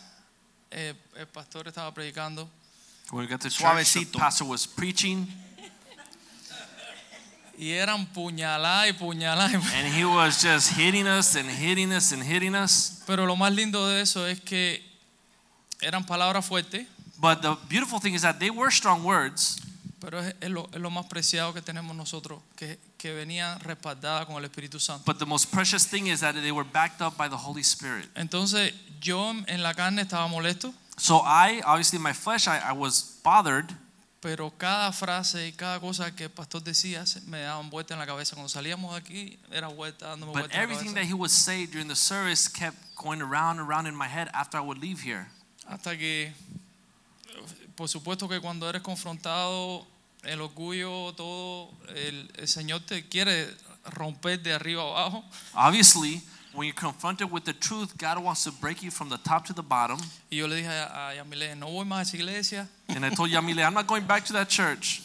[0.70, 2.48] eh, el pastor estaba predicando
[3.10, 4.18] When we got to church, the Suavecito.
[4.18, 5.26] pastor was preaching,
[7.58, 9.52] y eran puñaladas y puñaladas.
[9.52, 13.02] y pu- and he was just hitting us and hitting us and hitting us.
[13.06, 14.82] Pero lo más lindo de eso es que
[15.80, 16.86] eran palabras fuertes,
[17.18, 19.60] But the beautiful thing is that they were strong words,
[20.00, 24.26] pero es, es lo, es lo más preciado que tenemos nosotros, que, que venía respaldada
[24.26, 25.04] con el Espíritu Santo.
[25.06, 28.08] but the most precious thing is that they were backed up by the Holy Spirit.
[28.16, 32.72] Entonces yo en la carne estaba molesto, So I, obviously in my flesh, I, I
[32.72, 33.72] was bothered,
[34.22, 38.06] pero cada frase y cada cosa que el pastor decía me daban vuelta en la
[38.06, 38.36] cabeza.
[38.36, 41.88] Cuando salíamos de aquí era vuelta dándome but vuelta everything that he would say during
[41.88, 45.26] the service kept going around and around in my head after I would leave here.
[45.66, 46.32] Hasta que,
[47.74, 49.84] por supuesto que cuando eres confrontado,
[50.22, 53.48] el orgullo, todo, el, el Señor te quiere
[53.86, 55.24] romper de arriba abajo.
[55.52, 56.22] Obviously,
[56.54, 59.52] when you're confronted with the truth, God wants to break you from the top to
[59.52, 59.98] the bottom.
[60.30, 62.68] Y yo le dije a, a Yamile, no voy más a esa iglesia.
[62.88, 65.02] And I told Yamile, I'm not going back to that church.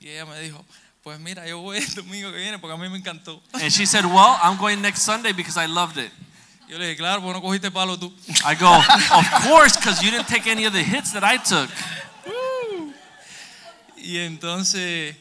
[0.00, 0.64] Y ella me dijo,
[1.02, 3.40] pues mira, yo voy el domingo que viene porque a mí me encantó.
[3.54, 6.10] And she said, Well, I'm going next Sunday because I loved it.
[6.68, 8.12] Yo le dije, claro, pues no cogiste palo tú.
[8.44, 11.70] I go, Of course, because you didn't take any of the hits that I took.
[13.96, 15.14] Y entonces,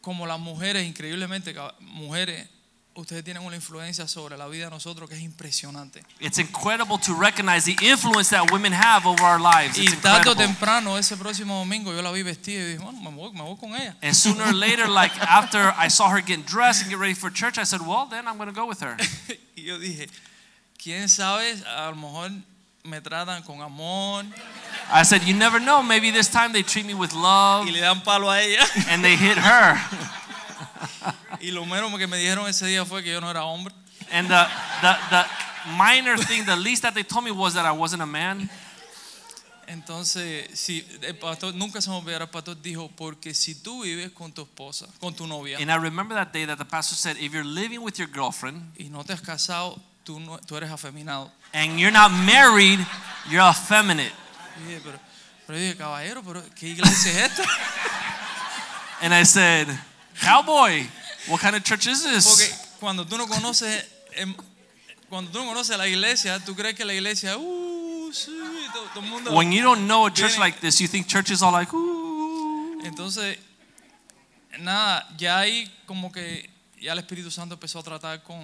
[0.00, 2.48] como las mujeres, increíblemente, mujeres,
[2.96, 6.02] ustedes tienen una influencia sobre la vida de nosotros que es impresionante.
[6.18, 9.78] It's incredible to recognize the influence that women have over our lives.
[9.78, 13.00] Y It's tarde o temprano, ese próximo domingo, yo la vi vestida y dije, bueno,
[13.00, 13.94] me voy, me voy con ella.
[14.02, 17.30] And sooner or later, like after I saw her getting dressed and get ready for
[17.30, 18.96] church, I said, Well, then I'm going to go with her.
[19.56, 20.08] Y yo dije,
[20.78, 22.30] quién sabe, a lo mejor
[22.84, 24.24] me tratan con amor
[24.92, 25.82] I said, You never know.
[25.82, 28.64] Maybe this time they treat me with love y le dan palo a ella.
[28.88, 29.74] and they hit her.
[31.40, 33.74] Y lo menos que me dijeron ese día fue que yo no era hombre.
[34.12, 34.46] And the,
[34.82, 35.24] the, the
[35.76, 38.48] minor thing, the least that they told me was that I wasn't a man.
[39.66, 44.12] Entonces, sí, el pastor, nunca se me olvidará, el pastor dijo, porque si tú vives
[44.12, 47.16] con tu esposa, con tu novia, And I remember that day that the pastor said,
[47.18, 50.70] If you're living with your girlfriend y no te has casado, tú, no, tú eres
[50.70, 51.32] afeminado.
[51.52, 52.78] and you're not married,
[53.28, 54.12] you're effeminate.
[54.60, 55.00] Y dije, pero,
[55.46, 57.42] pero yo dije, caballero, pero ¿qué iglesia es esta?
[59.02, 59.66] And I said,
[60.22, 60.88] Cowboy,
[61.28, 62.58] what kind of church is Porque this?
[62.80, 64.34] cuando tú no conoces, em,
[65.08, 68.32] cuando tú no conoces la iglesia, tú crees que la iglesia, uh, sí,
[68.72, 69.32] todo, todo el mundo.
[69.32, 71.72] When you don't know a church Viene- like this, you think church is all like,
[71.74, 72.80] ooh.
[72.84, 73.38] Entonces,
[74.58, 76.48] nada, ya ahí como que
[76.80, 78.40] ya el Espíritu Santo empezó a tratar con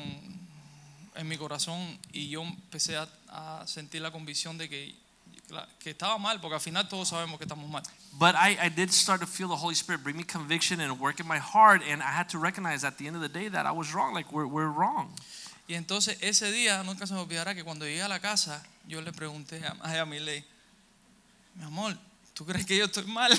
[1.15, 4.95] en mi corazón y yo empecé a, a sentir la convicción de que,
[5.79, 7.83] que estaba mal, porque al final todos sabemos que estamos mal.
[8.19, 11.21] But I, I did start to feel the Holy Spirit bring me conviction and work
[11.21, 13.67] in my heart, and I had to recognize at the end of the day that
[13.67, 14.15] I was wrong.
[14.15, 15.15] Like we're, we're wrong.
[15.69, 19.01] Y entonces ese día, nunca se me olvidará que cuando llegué a la casa, yo
[19.01, 20.19] le pregunté a, a mi
[21.65, 21.97] amor,
[22.35, 23.31] ¿tú crees que yo estoy mal?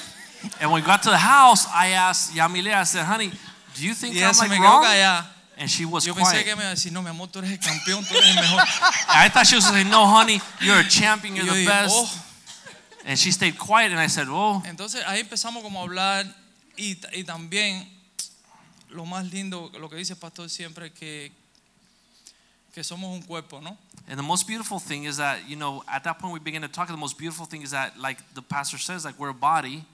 [0.59, 3.31] And when we got to the house, I asked Yamile, I said, honey,
[3.75, 4.83] do you think Y I'm like wrong?
[4.83, 5.25] callada.
[5.57, 6.45] And she was Yo pensé quiet.
[6.45, 8.35] que me iba a decir, no, mi amor, tú eres el campeón, tú eres el
[8.35, 8.59] mejor.
[9.07, 11.93] I thought she was saying, no, honey, you're a champion, you're yo the dije, best.
[11.95, 12.25] oh.
[13.05, 14.63] And she stayed quiet, and I said, oh.
[14.65, 16.25] Entonces ahí empezamos como a hablar
[16.75, 17.87] y, y también
[18.89, 21.31] lo más lindo, lo que dice el pastor siempre, que,
[22.73, 23.77] que somos un cuerpo, ¿no?
[24.07, 26.67] And the most beautiful thing is that, you know, at that point we began to
[26.67, 29.85] talk, the most beautiful thing is that, like the pastor says, like we're a body.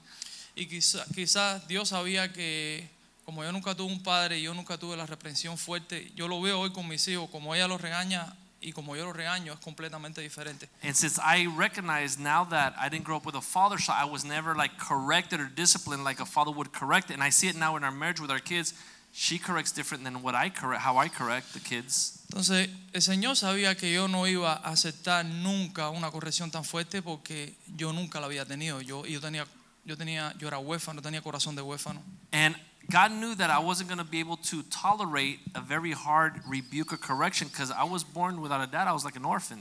[0.56, 2.88] Y quizás quizá Dios sabía que
[3.30, 6.42] como yo nunca tuve un padre y yo nunca tuve la reprensión fuerte, yo lo
[6.42, 8.26] veo hoy con mis hijos, como ella los regaña
[8.60, 10.68] y como yo los regaño es completamente diferente.
[10.82, 14.04] And since I recognize now that I didn't grow up with a father, so I
[14.04, 17.54] was never like corrected or disciplined like a father would correct, and I see it
[17.54, 18.74] now in our marriage with our kids.
[19.12, 22.24] She corrects different than what I correct, how I correct the kids.
[22.30, 27.00] Entonces, el Señor sabía que yo no iba a aceptar nunca una corrección tan fuerte
[27.00, 28.80] porque yo nunca la había tenido.
[28.80, 29.46] Yo, yo tenía,
[29.84, 32.02] yo tenía, yo era huérfano, tenía corazón de huérfano.
[32.32, 32.56] And
[32.88, 36.92] God knew that I wasn't going to be able to tolerate a very hard rebuke
[36.92, 38.88] or correction because I was born without a dad.
[38.88, 39.58] I was like an orphan.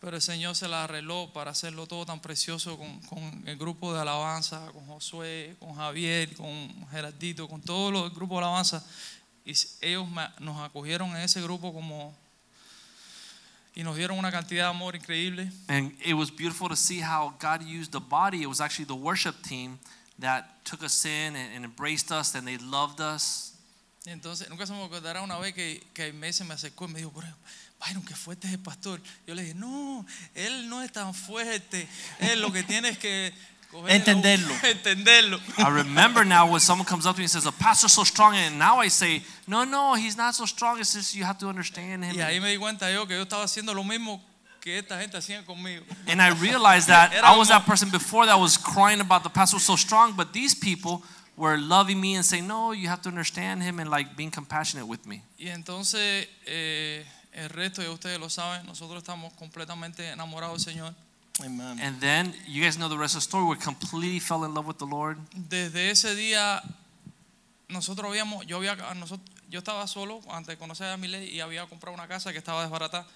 [0.00, 3.94] Pero el Señor se la arregló para hacerlo todo tan precioso con, con el grupo
[3.94, 8.84] de alabanza, con Josué, con Javier, con Gerardito, con todos los grupos de alabanza.
[9.46, 12.14] Y ellos me- nos acogieron en ese grupo como
[13.74, 15.50] y nos dieron una cantidad de amor increíble.
[15.68, 18.42] And it was beautiful to see how God used the body.
[18.42, 19.78] It was actually the worship team
[20.18, 23.52] that took us in and, and embraced us and they loved us.
[24.06, 26.98] Entonces, nunca se me olvidará una vez que, que Aimee se me acercó y me
[26.98, 27.26] dijo, "Pero,
[27.80, 29.00] Byron, qué fuerte es el pastor.
[29.26, 30.04] Yo le dije, no,
[30.34, 31.88] él no es tan fuerte.
[32.20, 33.32] Él lo que tiene es que
[33.88, 34.54] Entenderlo.
[34.62, 35.40] entenderlo.
[35.58, 38.34] I remember now when someone comes up to me and says, "A pastor's so strong,"
[38.36, 40.78] and now I say, "No, no, he's not so strong.
[40.78, 43.22] It's just you have to understand him." Y ahí me di cuenta yo que yo
[43.24, 44.22] estaba haciendo lo mismo
[44.64, 45.84] que esta gente hacía conmigo.
[46.08, 49.56] And I realized that I was that person before that was crying about the pastor
[49.56, 51.02] was so strong, but these people
[51.36, 54.88] were loving me and saying, "No, you have to understand him," and like being compassionate
[54.88, 55.22] with me.
[55.38, 57.04] Y entonces eh,
[57.34, 60.94] el resto de ustedes lo saben, nosotros estamos completamente enamorados del Señor.
[61.40, 61.78] Amen.
[61.80, 63.44] And then you guys know the rest of the story.
[63.44, 65.18] We completely fell in love with the Lord.
[65.34, 66.62] Desde ese día
[67.68, 71.66] nosotros habíamos, yo había, nosotros, yo estaba solo antes de conocer a Miley y había
[71.66, 73.06] comprado una casa que estaba desbaratada.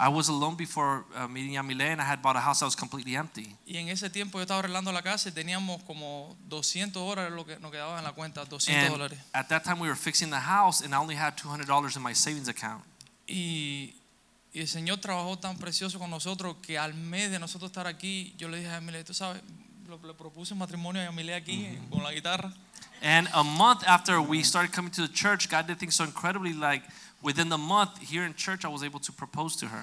[0.00, 2.76] I was alone before uh, meeting Yamile, and I had bought a house that was
[2.76, 3.56] completely empty.
[3.66, 7.44] Y en ese tiempo yo estaba arreglando la casa y teníamos como 200 dólares lo
[7.44, 9.18] que nos quedaba en la cuenta, 200 And dólares.
[9.34, 12.12] at that time, we were fixing the house, and I only had $200 in my
[12.14, 12.84] savings account.
[13.26, 13.94] Y,
[14.54, 18.34] y el Señor trabajó tan precioso con nosotros que al mes de nosotros estar aquí,
[18.38, 19.42] yo le dije a Yamile, tú sabes,
[19.88, 22.52] lo- le propuse un matrimonio a Yamile aquí con la guitarra.
[23.02, 26.52] And a month after we started coming to the church, God did things so incredibly.
[26.52, 26.82] Like
[27.22, 29.82] within the month here in church, I was able to propose to her.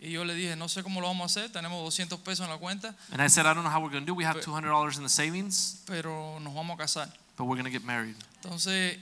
[0.00, 2.50] Y yo le dije, no sé cómo lo vamos a hacer, tenemos 200 pesos en
[2.50, 4.14] la cuenta, And I said, I don't know how we're going to do.
[4.14, 7.08] We have $200 in the savings, pero nos vamos a casar.
[7.36, 8.14] but we're going to get married.
[8.42, 8.98] Entonces,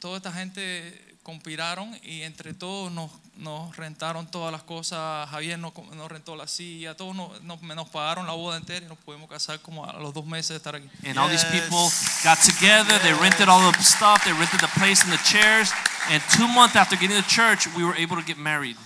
[0.00, 5.28] toda esta gente conspiraron y entre todos nos, nos rentaron todas las cosas.
[5.30, 8.88] Javier nos, nos rentó la silla, todos nos, nos, nos pagaron la boda entera y
[8.88, 10.88] nos pudimos casar como a los dos meses de estar aquí.
[11.04, 11.90] And all these people
[12.22, 13.00] got together.
[13.00, 14.22] They rented all the stuff.
[14.22, 15.72] They rented the place and the chairs.
[16.10, 18.76] And two months after getting to church, we were able to get married.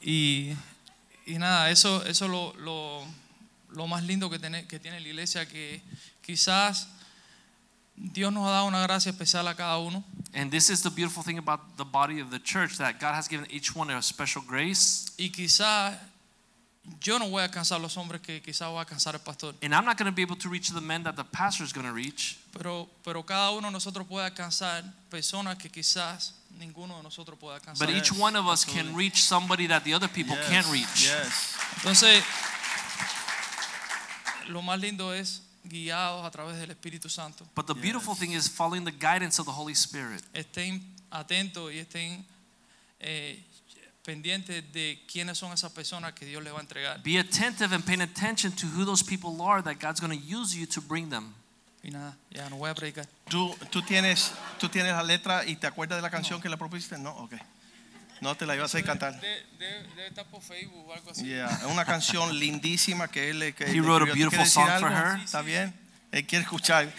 [0.00, 0.56] Y,
[1.26, 3.04] y nada, eso, eso es lo, lo,
[3.72, 5.82] lo más lindo que tiene, que tiene la iglesia, que
[6.22, 6.86] quizás
[8.02, 10.02] Dios nos ha dado una gracia especial a cada uno.
[10.32, 13.28] And this is the beautiful thing about the body of the church that God has
[13.28, 15.12] given each one a special grace.
[15.18, 15.98] Y quizás
[17.00, 19.54] yo no voy a alcanzar los hombres que quizás va a alcanzar el pastor.
[19.62, 21.72] And I'm not going to be able to reach the men that the pastor is
[21.72, 22.38] going to reach.
[22.52, 27.56] Pero, pero cada uno de nosotros puede alcanzar personas que quizás ninguno de nosotros puede
[27.56, 27.86] alcanzar.
[27.86, 31.04] But each one of us can reach somebody that the other people Yes, can't reach.
[31.04, 31.56] Yes.
[31.76, 32.24] Entonces,
[34.48, 37.46] lo más lindo es guiados a través del Espíritu Santo.
[37.54, 40.22] But the beautiful thing is following the guidance of the Holy Spirit.
[40.32, 42.24] Estén atentos y estén
[42.98, 43.42] eh,
[44.04, 47.02] pendientes de quiénes son esas personas que Dios les va a entregar.
[47.02, 50.54] Be attentive and paying attention to who those people are that God's going to use
[50.54, 51.34] you to bring them.
[51.82, 53.06] Y nada, ya no voy a predicar.
[53.28, 56.56] ¿Tú, tú, tienes, ¿Tú tienes la letra y te acuerdas de la canción que le
[56.56, 56.98] propusiste?
[56.98, 57.34] No, ok.
[58.20, 59.18] No te la ibas a cantar.
[59.20, 61.24] Debe, estar por Facebook o algo así.
[61.24, 64.30] Yeah, es una canción lindísima que él le que He le wrote a escribió.
[64.30, 65.10] ¿Tú beautiful song decir for algo?
[65.16, 65.24] her.
[65.24, 65.74] ¿Está bien?
[66.12, 66.92] Él quiere escuchar.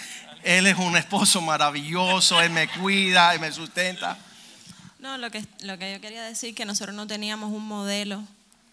[0.43, 4.17] Él es un esposo maravilloso, él me cuida, él me sustenta.
[4.99, 8.23] No, lo que, lo que yo quería decir que nosotros no teníamos un modelo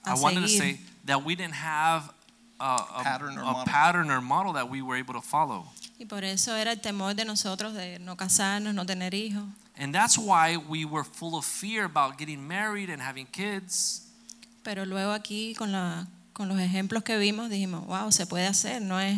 [0.05, 0.77] a I wanted to seguir.
[0.77, 2.11] say that we didn't have
[2.59, 3.65] a, a, Pattern or a model.
[3.67, 5.67] pattern or model that we were able to follow.
[5.99, 9.45] Y por eso era el temor de nosotros de no casarnos, no tener hijos.
[9.79, 14.03] And that's why we were full of fear about getting married and having kids.
[14.65, 18.83] Pero luego aquí con, la, con los ejemplos que vimos dijimos, wow, se puede hacer,
[18.83, 19.17] no es,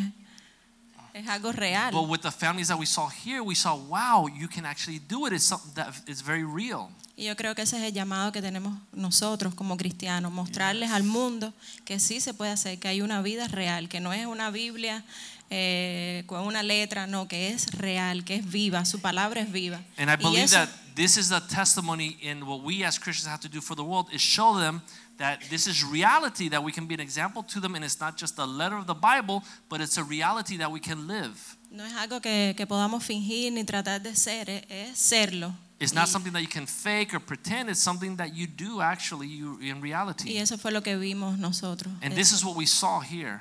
[1.15, 1.93] es algo real.
[1.93, 5.27] But with the families that we saw here, we saw, wow, you can actually do
[5.27, 5.33] it.
[5.33, 6.91] It's something that is very real.
[7.17, 11.05] Y yo creo que ese es el llamado que tenemos nosotros como cristianos, mostrarles al
[11.05, 11.53] mundo
[11.85, 15.05] que sí se puede hacer, que hay una vida real, que no es una Biblia
[15.51, 19.81] eh, con una letra, no, que es real, que es viva, su palabra es viva.
[19.99, 23.41] And I believe eso- that this is the testimony in what we as Christians have
[23.41, 24.81] to do for the world is show them
[25.19, 28.17] that this is reality, that we can be an example to them, and it's not
[28.17, 31.35] just a letter of the Bible, but it's a reality that we can live.
[31.71, 35.53] No es algo que, que podamos fingir ni tratar de ser, es, serlo.
[35.79, 39.29] It's not something that you can fake or pretend, it's something that you do actually
[39.29, 40.31] you, in reality.
[40.35, 41.93] Y eso fue lo que vimos nosotros.
[42.03, 43.41] And this is what we saw here.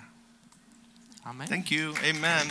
[1.25, 1.47] Amen.
[1.47, 1.93] Thank you.
[2.03, 2.47] Amen.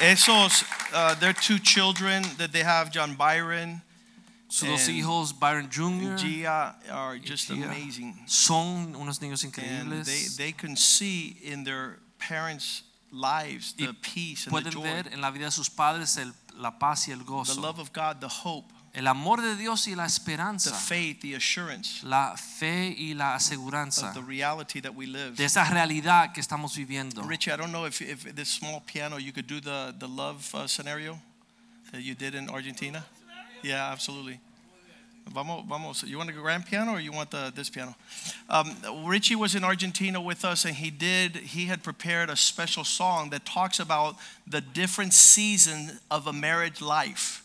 [0.00, 0.64] Esos,
[0.94, 3.82] uh, their two children that they have, John Byron
[4.48, 7.64] dos and hijos, Byron Jr., and Gia, are just Gia.
[7.64, 8.14] amazing.
[8.26, 10.06] son unos niños And increíbles.
[10.06, 14.80] they, they can see in their parents' lives the Y the peace and the joy.
[14.80, 17.60] Pueden ver en la vida de sus padres el- la paz y el the gozo.
[17.60, 20.70] love of God, the hope, El amor de Dios y la the esperanza.
[20.74, 25.36] faith, the assurance La fe y la aseguranza of the reality that we live.
[25.36, 27.22] de esa realidad que estamos viviendo.
[27.26, 30.52] Richie, I don't know if, if this small piano, you could do the, the love
[30.54, 31.18] uh, scenario
[31.92, 33.04] that you did in Argentina.
[33.62, 34.40] Yeah, absolutely.
[35.30, 36.04] Vamos, vamos.
[36.04, 37.94] You want a grand piano or you want the, this piano?
[38.48, 38.74] Um,
[39.04, 43.28] Richie was in Argentina with us and he did, he had prepared a special song
[43.30, 44.16] that talks about
[44.46, 47.44] the different seasons of a marriage life.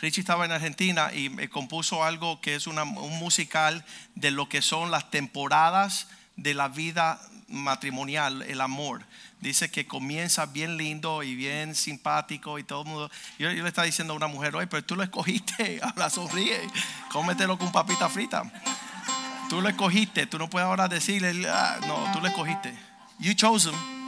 [0.00, 2.76] Richie estaba en Argentina y me compuso algo que es un
[3.18, 3.84] musical
[4.14, 9.04] de lo que son las temporadas de la vida matrimonial, el amor.
[9.40, 13.10] Dice que comienza bien lindo y bien simpático y todo el mundo.
[13.38, 16.60] Yo, le estaba diciendo a una mujer, oye, pero tú lo escogiste, ahora sonríe,
[17.10, 18.50] cómetelo con papita frita.
[19.48, 22.72] Tú lo escogiste, tú no puedes ahora decirle, "Ah, no, tú lo escogiste.
[23.18, 23.99] You chose him,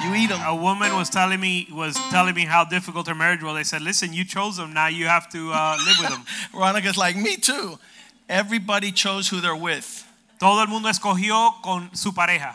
[0.00, 0.40] you eat him.
[0.46, 3.54] a woman was telling me was telling me how difficult her marriage was.
[3.54, 4.72] They said, "Listen, you chose them.
[4.72, 7.78] Now you have to uh, live with them." Veronica's like, me too.
[8.28, 10.04] Everybody chose who they're with.
[10.38, 12.54] Todo el mundo escogió con su pareja.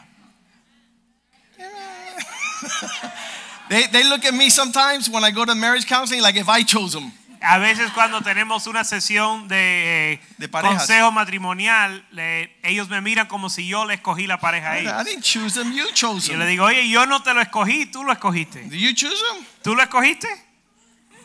[3.70, 6.64] They, they look at me sometimes when I go to marriage counseling like if I
[6.64, 7.12] chose them.
[7.46, 10.20] A veces cuando tenemos una sesión de,
[10.62, 14.82] consejo matrimonial, le- ellos me miran como si yo le escogí la pareja a I
[14.82, 15.04] ellos.
[15.06, 18.04] didn't choose them, you chose Yo le digo, oye, yo no te lo escogí, tú
[18.04, 18.64] lo escogiste.
[18.64, 19.46] Do you choose them?
[19.62, 20.28] ¿Tú lo escogiste?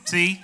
[0.05, 0.41] Sí.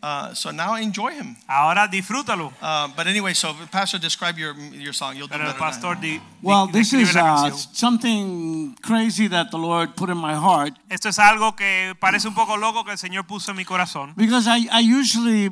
[0.00, 1.36] Uh, so now enjoy him.
[1.48, 2.52] Ahora disfrútalo.
[2.62, 5.16] Uh, but anyway, so Pastor, describe your your song.
[5.16, 5.70] You'll do Pero el better than I.
[5.70, 10.34] pastor di, di- Well, this is uh, something crazy that the Lord put in my
[10.34, 13.64] heart Esto es algo que parece un poco loco que el Señor puso en mi
[13.64, 14.14] corazón.
[14.16, 15.50] because I, I usually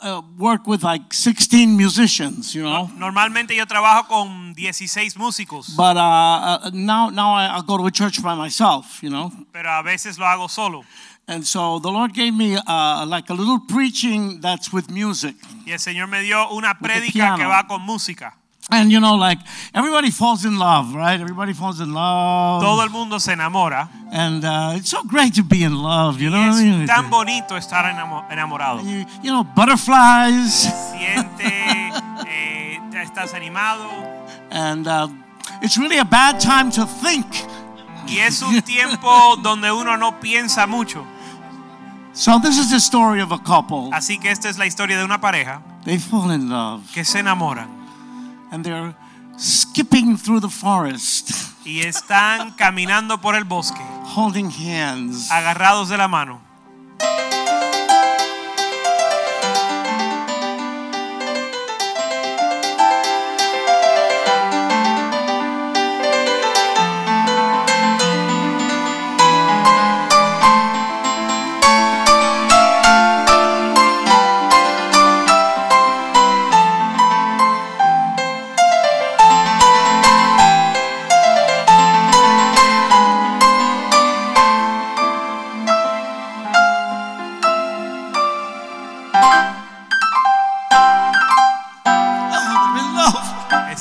[0.00, 2.88] uh, work with like 16 musicians, you know.
[2.96, 6.00] Normalmente yo trabajo con 16 músicos, But uh,
[6.64, 9.30] uh, now, now I, I go to a church by myself, you know.
[9.52, 10.84] pero a veces lo hago solo.
[11.28, 15.36] And so the Lord gave me uh, like a little preaching that's with music.
[15.66, 18.34] Y el Señor me dio una prédica que va con música.
[18.70, 19.38] And you know, like
[19.74, 21.20] everybody falls in love, right?
[21.20, 22.62] Everybody falls in love.
[22.62, 23.88] Todo el mundo se enamora.
[24.10, 26.86] And uh, it's so great to be in love, you know what I mean?
[26.86, 27.84] tan bonito estar
[28.30, 28.82] enamorado.
[28.82, 30.66] You, you know, butterflies.
[30.92, 31.92] Siente,
[32.26, 33.86] eh, estás animado.
[34.50, 35.08] And uh,
[35.62, 37.26] it's really a bad time to think
[38.08, 41.04] Y es un tiempo donde uno no piensa mucho.
[42.18, 43.90] So this is the story of a couple.
[43.92, 47.20] Así que esta es la historia de una pareja They fall in love que se
[47.20, 47.68] enamoran
[48.50, 48.92] and they're
[49.36, 51.30] skipping through the forest,
[51.64, 53.80] y están caminando por el bosque,
[54.16, 55.30] holding hands.
[55.30, 56.40] agarrados de la mano.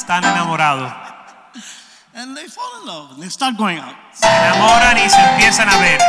[0.07, 0.89] Están enamorados.
[2.13, 3.93] And they fall in love and they start going out.
[4.13, 5.99] Se enamoran y se empiezan a ver.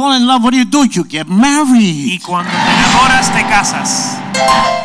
[0.00, 0.86] Fall in love, what do you do?
[0.90, 2.14] You get married.
[2.14, 4.79] Y cuando te enamoras, te casas.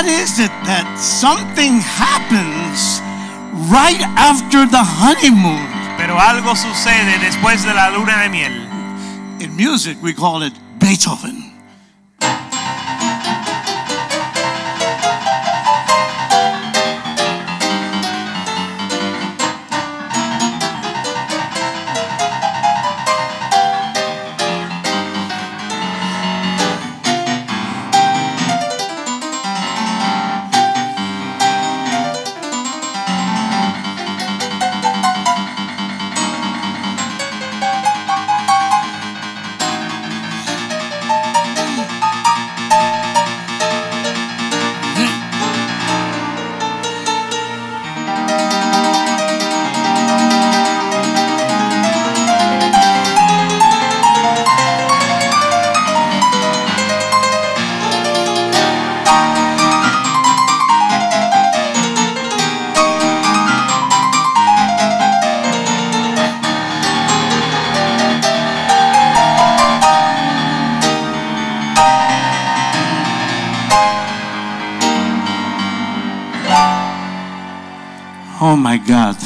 [0.00, 3.04] What is it that something happens
[3.68, 5.60] right after the honeymoon?
[5.98, 8.66] Pero algo sucede después de la luna de miel.
[9.40, 11.39] In music, we call it Beethoven.
[78.50, 79.16] Oh my God.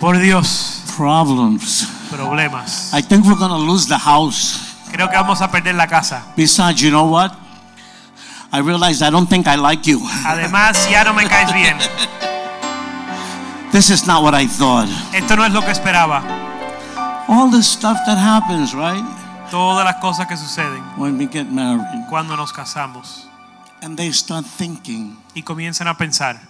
[0.00, 1.86] Por Dios, Problems.
[2.10, 2.92] problemas.
[2.92, 4.58] I think we're going to lose the house.
[4.90, 6.24] Creo que vamos a perder la casa.
[6.36, 7.32] Besides, you know what?
[8.52, 10.00] I realize I don't think I like you.
[10.26, 11.78] Además, ya no me caes bien.
[13.70, 14.88] This is not what I thought.
[15.14, 16.20] Esto no es lo que esperaba.
[17.28, 19.04] All this stuff that happens, right?
[19.48, 21.86] Todas las cosas que suceden When we get married.
[22.08, 23.26] cuando nos casamos
[23.80, 26.49] And they start thinking, y comienzan a pensar.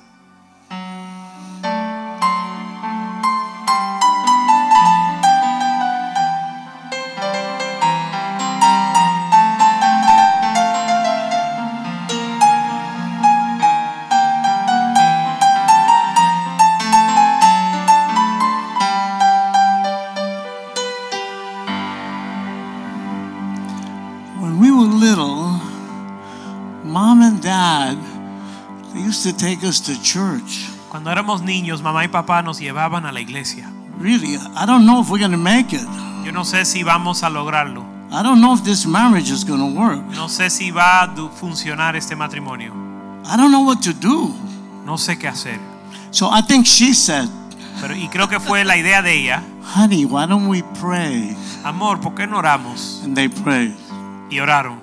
[29.31, 30.67] To take us to church.
[30.89, 33.71] Cuando éramos niños, mamá y papá nos llevaban a la iglesia.
[33.99, 35.87] Really, I don't know if we're going to make it.
[36.25, 37.85] Yo no sé si vamos a lograrlo.
[38.13, 40.03] I don't know if this marriage is going to work.
[40.17, 42.73] No sé si va a funcionar este matrimonio.
[43.25, 44.35] I don't know what to do.
[44.85, 45.59] No sé qué hacer.
[46.11, 47.29] So I think she said,
[47.81, 49.43] Pero, y creo que fue la idea de ella.
[49.63, 51.37] honey, why don't we pray?
[51.65, 53.01] Amor, ¿por qué no oramos?
[53.05, 53.75] And they prayed.
[54.31, 54.81] Y oraron.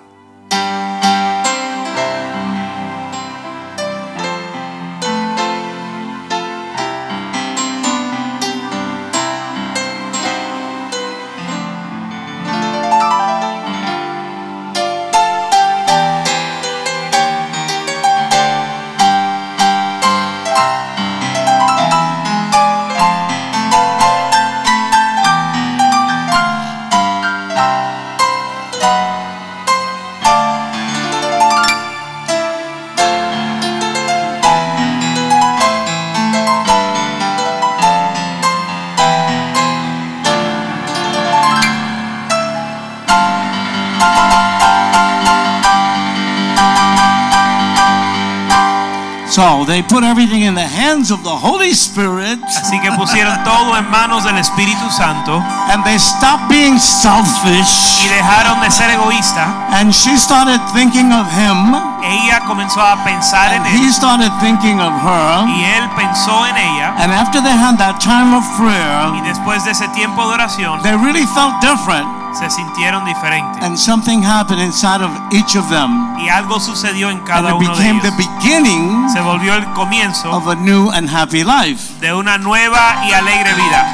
[49.38, 53.78] So they put everything in the hands of the Holy Spirit Así que pusieron todo
[53.78, 55.38] en manos del Espíritu Santo
[55.70, 58.02] and they stopped being selfish.
[58.04, 59.46] y dejaron de ser egoísta.
[59.78, 64.32] And she started thinking of him, Ella comenzó a pensar en and he él started
[64.42, 65.46] thinking of her.
[65.48, 66.96] y él pensó en ella.
[66.98, 70.82] And after they had that time of prayer, Y después de ese tiempo de oración
[70.82, 72.08] they really felt different.
[72.38, 73.64] Se sintieron diferentes.
[73.64, 76.18] And something happened inside of each of them.
[76.20, 78.18] Y algo sucedió en And cada it uno de became the ellos.
[78.42, 81.94] beginning Se volvió el comienzo of a new and happy life.
[82.00, 83.94] de una nueva y alegre vida.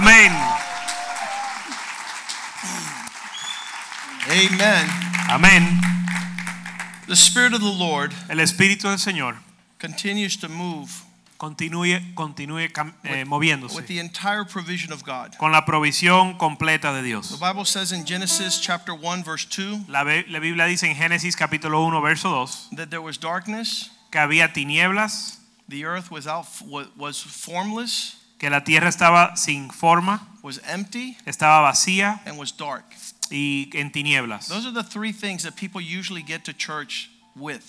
[0.00, 0.32] Amen.
[4.30, 4.88] Amén.
[5.28, 5.80] Amen.
[7.06, 9.36] The Spirit of the Lord El Espíritu del Señor
[9.78, 11.02] continues to move
[11.38, 12.68] continúe, continúe
[13.04, 15.36] eh, moviéndose with the entire provision of God.
[15.38, 17.38] con la provisión completa de The Dios.
[17.38, 21.36] Bible says in Genesis chapter 1 verse 2 La, Be- la Biblia dice en Génesis
[21.36, 26.46] capítulo 1 verso 2 that there was darkness, que había tinieblas, the earth was out
[26.96, 32.84] was formless, que la tierra estaba sin forma, was empty estaba vacía and was dark.
[33.30, 34.48] y en tinieblas.
[34.48, 37.62] Those are the three things that people usually get to church with.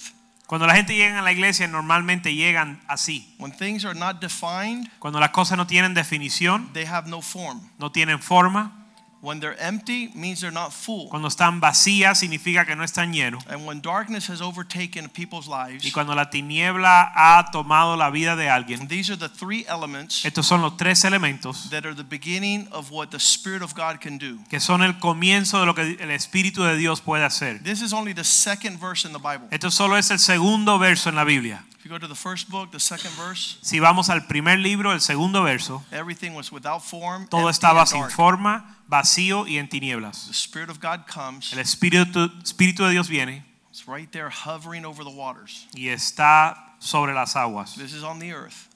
[0.47, 3.27] Cuando la gente llega a la iglesia normalmente llegan así.
[3.37, 7.61] When things are not defined, Cuando las cosas no tienen definición, they have no form.
[7.77, 8.80] no tienen forma,
[9.21, 11.07] When they're empty means they're not full.
[11.09, 13.45] cuando están vacías significa que no están llenos.
[13.47, 15.85] And when darkness has overtaken people's lives.
[15.85, 20.25] Y cuando la tiniebla ha tomado la vida de alguien, these are the three elements
[20.25, 23.99] estos son los tres elementos that are the beginning of what the Spirit of God
[24.01, 24.39] can do.
[24.49, 27.61] que son el comienzo de lo que el Espíritu de Dios puede hacer.
[27.63, 29.47] This is only the second verse in the Bible.
[29.51, 31.63] Esto solo es el segundo verso en la Biblia.
[31.81, 34.91] If you go to the first book, the second verse, Si vamos al primer libro,
[34.91, 38.11] el segundo verso, everything was without form, todo empty estaba and sin dark.
[38.11, 40.27] forma, vacío y en tinieblas.
[40.27, 40.33] The.
[40.35, 41.51] Spirit of God comes.
[41.53, 45.65] El Espíritu, Espíritu de Dios viene It's right there hovering over the waters.
[45.73, 47.75] y está sobre las aguas.
[47.75, 48.67] This is on the earth.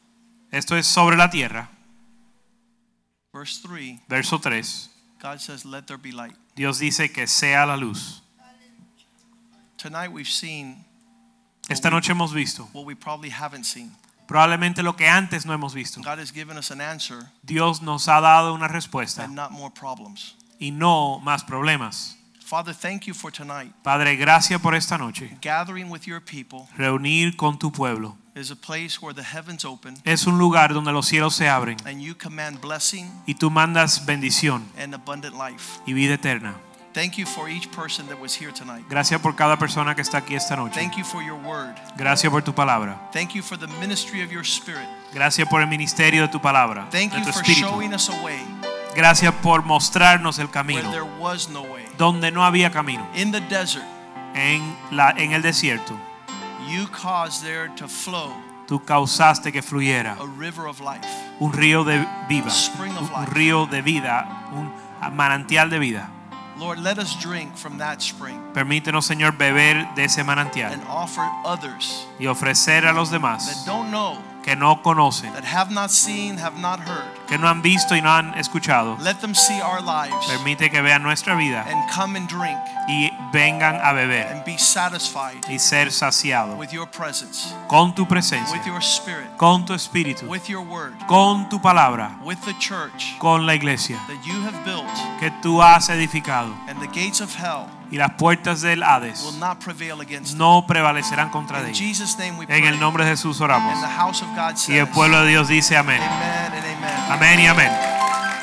[0.52, 1.70] Esto es sobre la tierra.
[3.32, 4.90] Verse 3, Verso 3.
[5.22, 6.34] God says, Let there be light.
[6.56, 8.22] Dios dice que sea la luz.
[9.78, 10.85] Tonight we've seen
[11.70, 13.92] Esta noche hemos visto what we probably haven't seen.
[14.28, 16.02] probablemente lo que antes no hemos visto.
[16.02, 19.72] God has given us an answer Dios nos ha dado una respuesta and not more
[19.74, 20.36] problems.
[20.60, 22.18] y no más problemas.
[22.46, 23.72] Father, thank you for tonight.
[23.84, 25.36] Padre, gracias por esta noche.
[25.42, 28.16] Gathering with your people Reunir con tu pueblo.
[28.36, 31.78] is a place where the heavens open Es un lugar donde los cielos se abren
[31.88, 35.80] and you command blessing y tú mandas bendición and abundant life.
[35.88, 36.56] y vida eterna.
[36.96, 38.86] Thank you for each person that was here tonight.
[38.90, 40.74] Gracias por cada persona que está aquí esta noche.
[40.80, 41.76] Thank you for your word.
[41.98, 42.98] Gracias por tu palabra.
[43.12, 44.88] Thank you for the ministry of your spirit.
[45.14, 47.68] Gracias por el ministerio de tu palabra, Thank de you tu for espíritu.
[47.68, 48.40] showing us a way
[48.96, 51.86] Gracias por mostrarnos el where camino there was no way.
[51.98, 53.06] donde no había camino.
[53.14, 53.84] In the desert,
[54.34, 55.98] En la en el desierto,
[56.70, 58.34] you caused there to flow
[58.68, 61.06] tú causaste que fluyera a river of life.
[61.42, 64.72] un río de vida, Spring of un, río de vida, un
[65.14, 66.10] manantial de vida.
[66.58, 71.28] Lord, let us drink from that spring Permítenos, Señor, beber de ese manantial and offer
[71.44, 75.92] others y ofrecer a los demás that don't know, que no conocen, that have not
[75.92, 77.25] seen, have not heard.
[77.28, 78.98] Que no han visto y no han escuchado.
[79.02, 82.58] Let them see our lives Permite que vean nuestra vida and come and drink
[82.88, 88.06] y vengan a beber and be satisfied y ser saciados with your presence, con tu
[88.06, 92.54] presencia, with your spirit, con tu espíritu, with your word, con tu palabra, with the
[92.60, 94.86] church con la iglesia that you have built,
[95.20, 99.40] que tú has edificado and the gates of hell y las puertas del Hades will
[99.40, 102.18] not prevail against no prevalecerán contra In ellos.
[102.50, 103.74] En el nombre de Jesús oramos.
[103.74, 106.02] And the house of God Y el pueblo de Dios dice amén.
[106.02, 107.12] Amen and amen.
[107.16, 107.72] Amén y amén.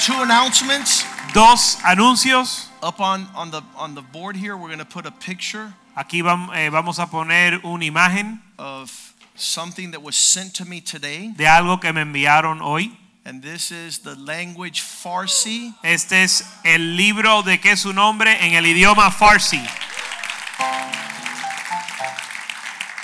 [0.01, 1.05] Two announcements
[1.35, 2.69] Dos anuncios.
[2.83, 4.57] up on, on the on the board here.
[4.57, 8.91] We're going to put a picture Aquí vam- eh, vamos a poner una imagen of
[9.35, 11.33] something that was sent to me today.
[11.37, 12.97] de algo que me enviaron hoy.
[13.27, 15.75] And this is the language Farsi.
[15.85, 19.63] Este es el libro de que es su nombre en el idioma Farsi.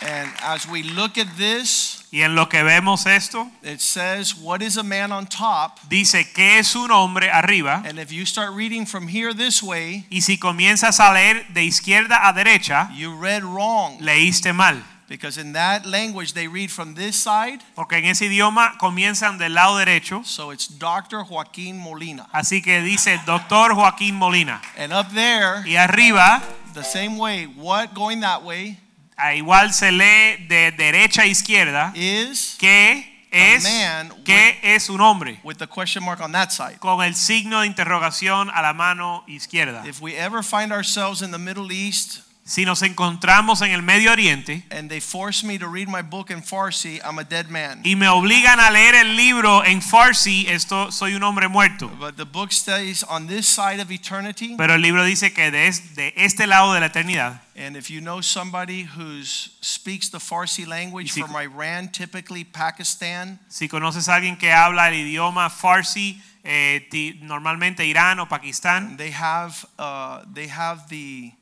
[0.01, 4.63] And as we look at this, Y en lo que vemos esto, it says, What
[4.63, 5.79] is a man on top?
[5.89, 7.83] dice que es un hombre arriba.
[7.85, 11.65] And if you start reading from here this way, Y si comienzas a leer de
[11.65, 13.99] izquierda a derecha, you read wrong.
[14.01, 14.83] leíste mal.
[15.07, 17.61] Because in that language, they read from this side.
[17.75, 20.23] Porque en ese idioma comienzan del lado derecho.
[20.25, 21.25] So it's Dr.
[21.25, 22.27] Joaquin Molina.
[22.33, 24.61] Así que dice doctor Joaquín Molina.
[24.77, 26.43] And up there, Y arriba,
[26.75, 28.79] the same way, what going that way
[29.19, 35.01] a igual se lee de derecha a izquierda, is que es, man que es un
[35.01, 35.41] hombre.
[35.43, 36.79] with the question mark on that side.
[36.79, 39.85] Con el signo de interrogación a la mano izquierda.
[39.87, 44.11] If we ever find ourselves in the Middle East Si nos encontramos en el Medio
[44.11, 47.83] Oriente and they force me to read my book in Farsi, I'm a dead man.
[47.85, 51.89] y me obligan a leer el libro en Farsi, esto soy un hombre muerto.
[52.01, 54.57] But the book stays on this side of eternity.
[54.57, 58.01] Pero el libro dice que de, de este lado de la eternidad, And if you
[58.01, 64.15] know somebody who speaks the Farsi language si- from Iran, typically Pakistan, si conoces a
[64.15, 70.23] alguien que habla el idioma Farsi, eh, ti- normalmente Irán o Pakistán, they have uh,
[70.33, 71.33] they have the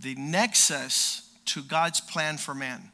[0.00, 2.92] the nexus to God's plan for man.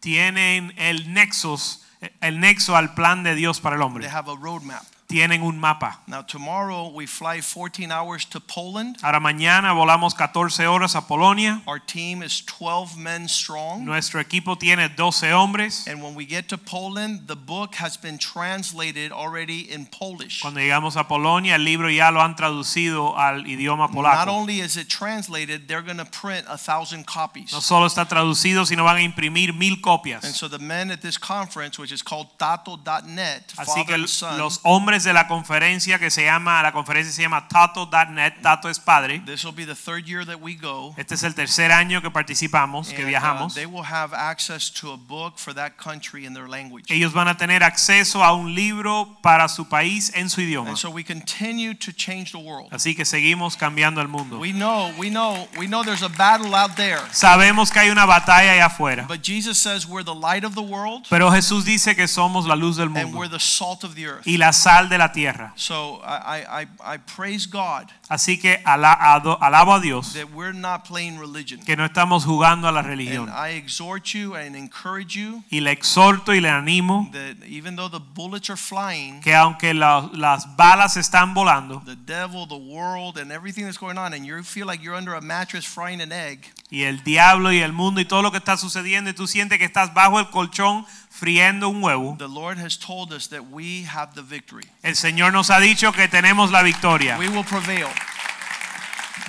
[0.00, 1.82] tienen el nexos,
[2.20, 4.04] el nexo al plan de Dios para el hombre.
[4.04, 4.84] They have a roadmap.
[5.14, 6.00] Tienen un mapa.
[6.08, 8.96] Now tomorrow we fly 14 hours to Poland.
[9.00, 11.62] Ahora mañana volamos 14 horas a Polonia.
[11.68, 13.84] Our team is 12 men strong.
[13.84, 15.86] Nuestro equipo tiene 12 hombres.
[15.86, 20.40] And when we get to Poland, the book has been translated already in Polish.
[20.42, 24.26] Cuando llegamos a Polonia, el libro ya lo han traducido al idioma polaco.
[24.26, 27.52] Not only is it translated, they're going to print a thousand copies.
[27.52, 30.24] No solo está traducido, sino van a imprimir mil copias.
[30.24, 34.08] And so the men at this conference, which is called tato.net, Así father que and
[34.08, 38.68] son, los hombres de la conferencia que se llama, la conferencia se llama Tato.net, Tato
[38.68, 39.20] es padre.
[39.26, 40.94] this will be the third year that we go.
[40.96, 43.54] Este es el tercer año que participamos, que And, uh, viajamos.
[43.54, 46.86] they will have access to a book for that country in their language.
[46.90, 50.70] Ellos van a tener acceso a un libro para su país en su idioma.
[50.70, 52.72] And so we continue to change the world.
[52.72, 54.38] Así que seguimos cambiando el mundo.
[54.38, 57.00] We know, we know, we know there's a battle out there.
[57.12, 60.62] Sabemos que hay una batalla allá afuera, But Jesus says we're the light of the
[60.62, 63.94] world pero Jesús dice que somos la luz del and mundo we're the salt of
[63.94, 64.26] the earth.
[64.26, 65.52] y la sal de la tierra.
[65.56, 70.30] So I, I, I- I praise God Así que ala- ado- alabo a Dios that
[70.32, 71.60] we're not playing religion.
[71.64, 73.28] que no estamos jugando a la And religión.
[73.30, 77.88] I exhort you and encourage you Y le exhorto y le animo that even though
[77.90, 83.18] the bullets are flying, que aunque la- las balas están volando the devil, the world,
[83.18, 86.12] and everything that's going on, and you feel like you're under a mattress frying an
[86.12, 86.40] egg,
[86.70, 89.58] y el diablo y el mundo y todo lo que está sucediendo y tú sientes
[89.58, 90.84] que estás bajo el colchón
[91.14, 94.64] friendo un huevo, the Lord has told us that we have the victory.
[94.82, 97.16] el Señor nos ha dicho que tenemos la victoria.
[97.18, 97.88] We will prevail.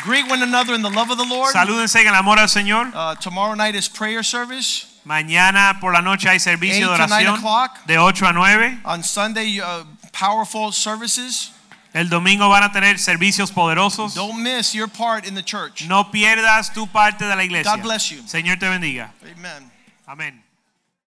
[0.04, 1.54] Greet one another in the love of the Lord.
[1.54, 2.92] Salúdense en el amor al Señor.
[2.94, 4.88] Uh, tomorrow night is prayer service.
[5.06, 7.40] Mañana por la noche hay servicio de oración
[7.86, 8.80] de 8 a 9.
[8.86, 11.52] On Sunday, uh, powerful services.
[11.94, 14.16] El domingo van a tener servicios poderosos.
[14.16, 15.88] Don't miss your part in the church.
[15.88, 17.76] No pierdas tu parte de la iglesia.
[17.76, 18.22] God bless you.
[18.28, 19.12] Señor te bendiga.
[19.24, 19.72] Amen.
[20.08, 20.45] Amén.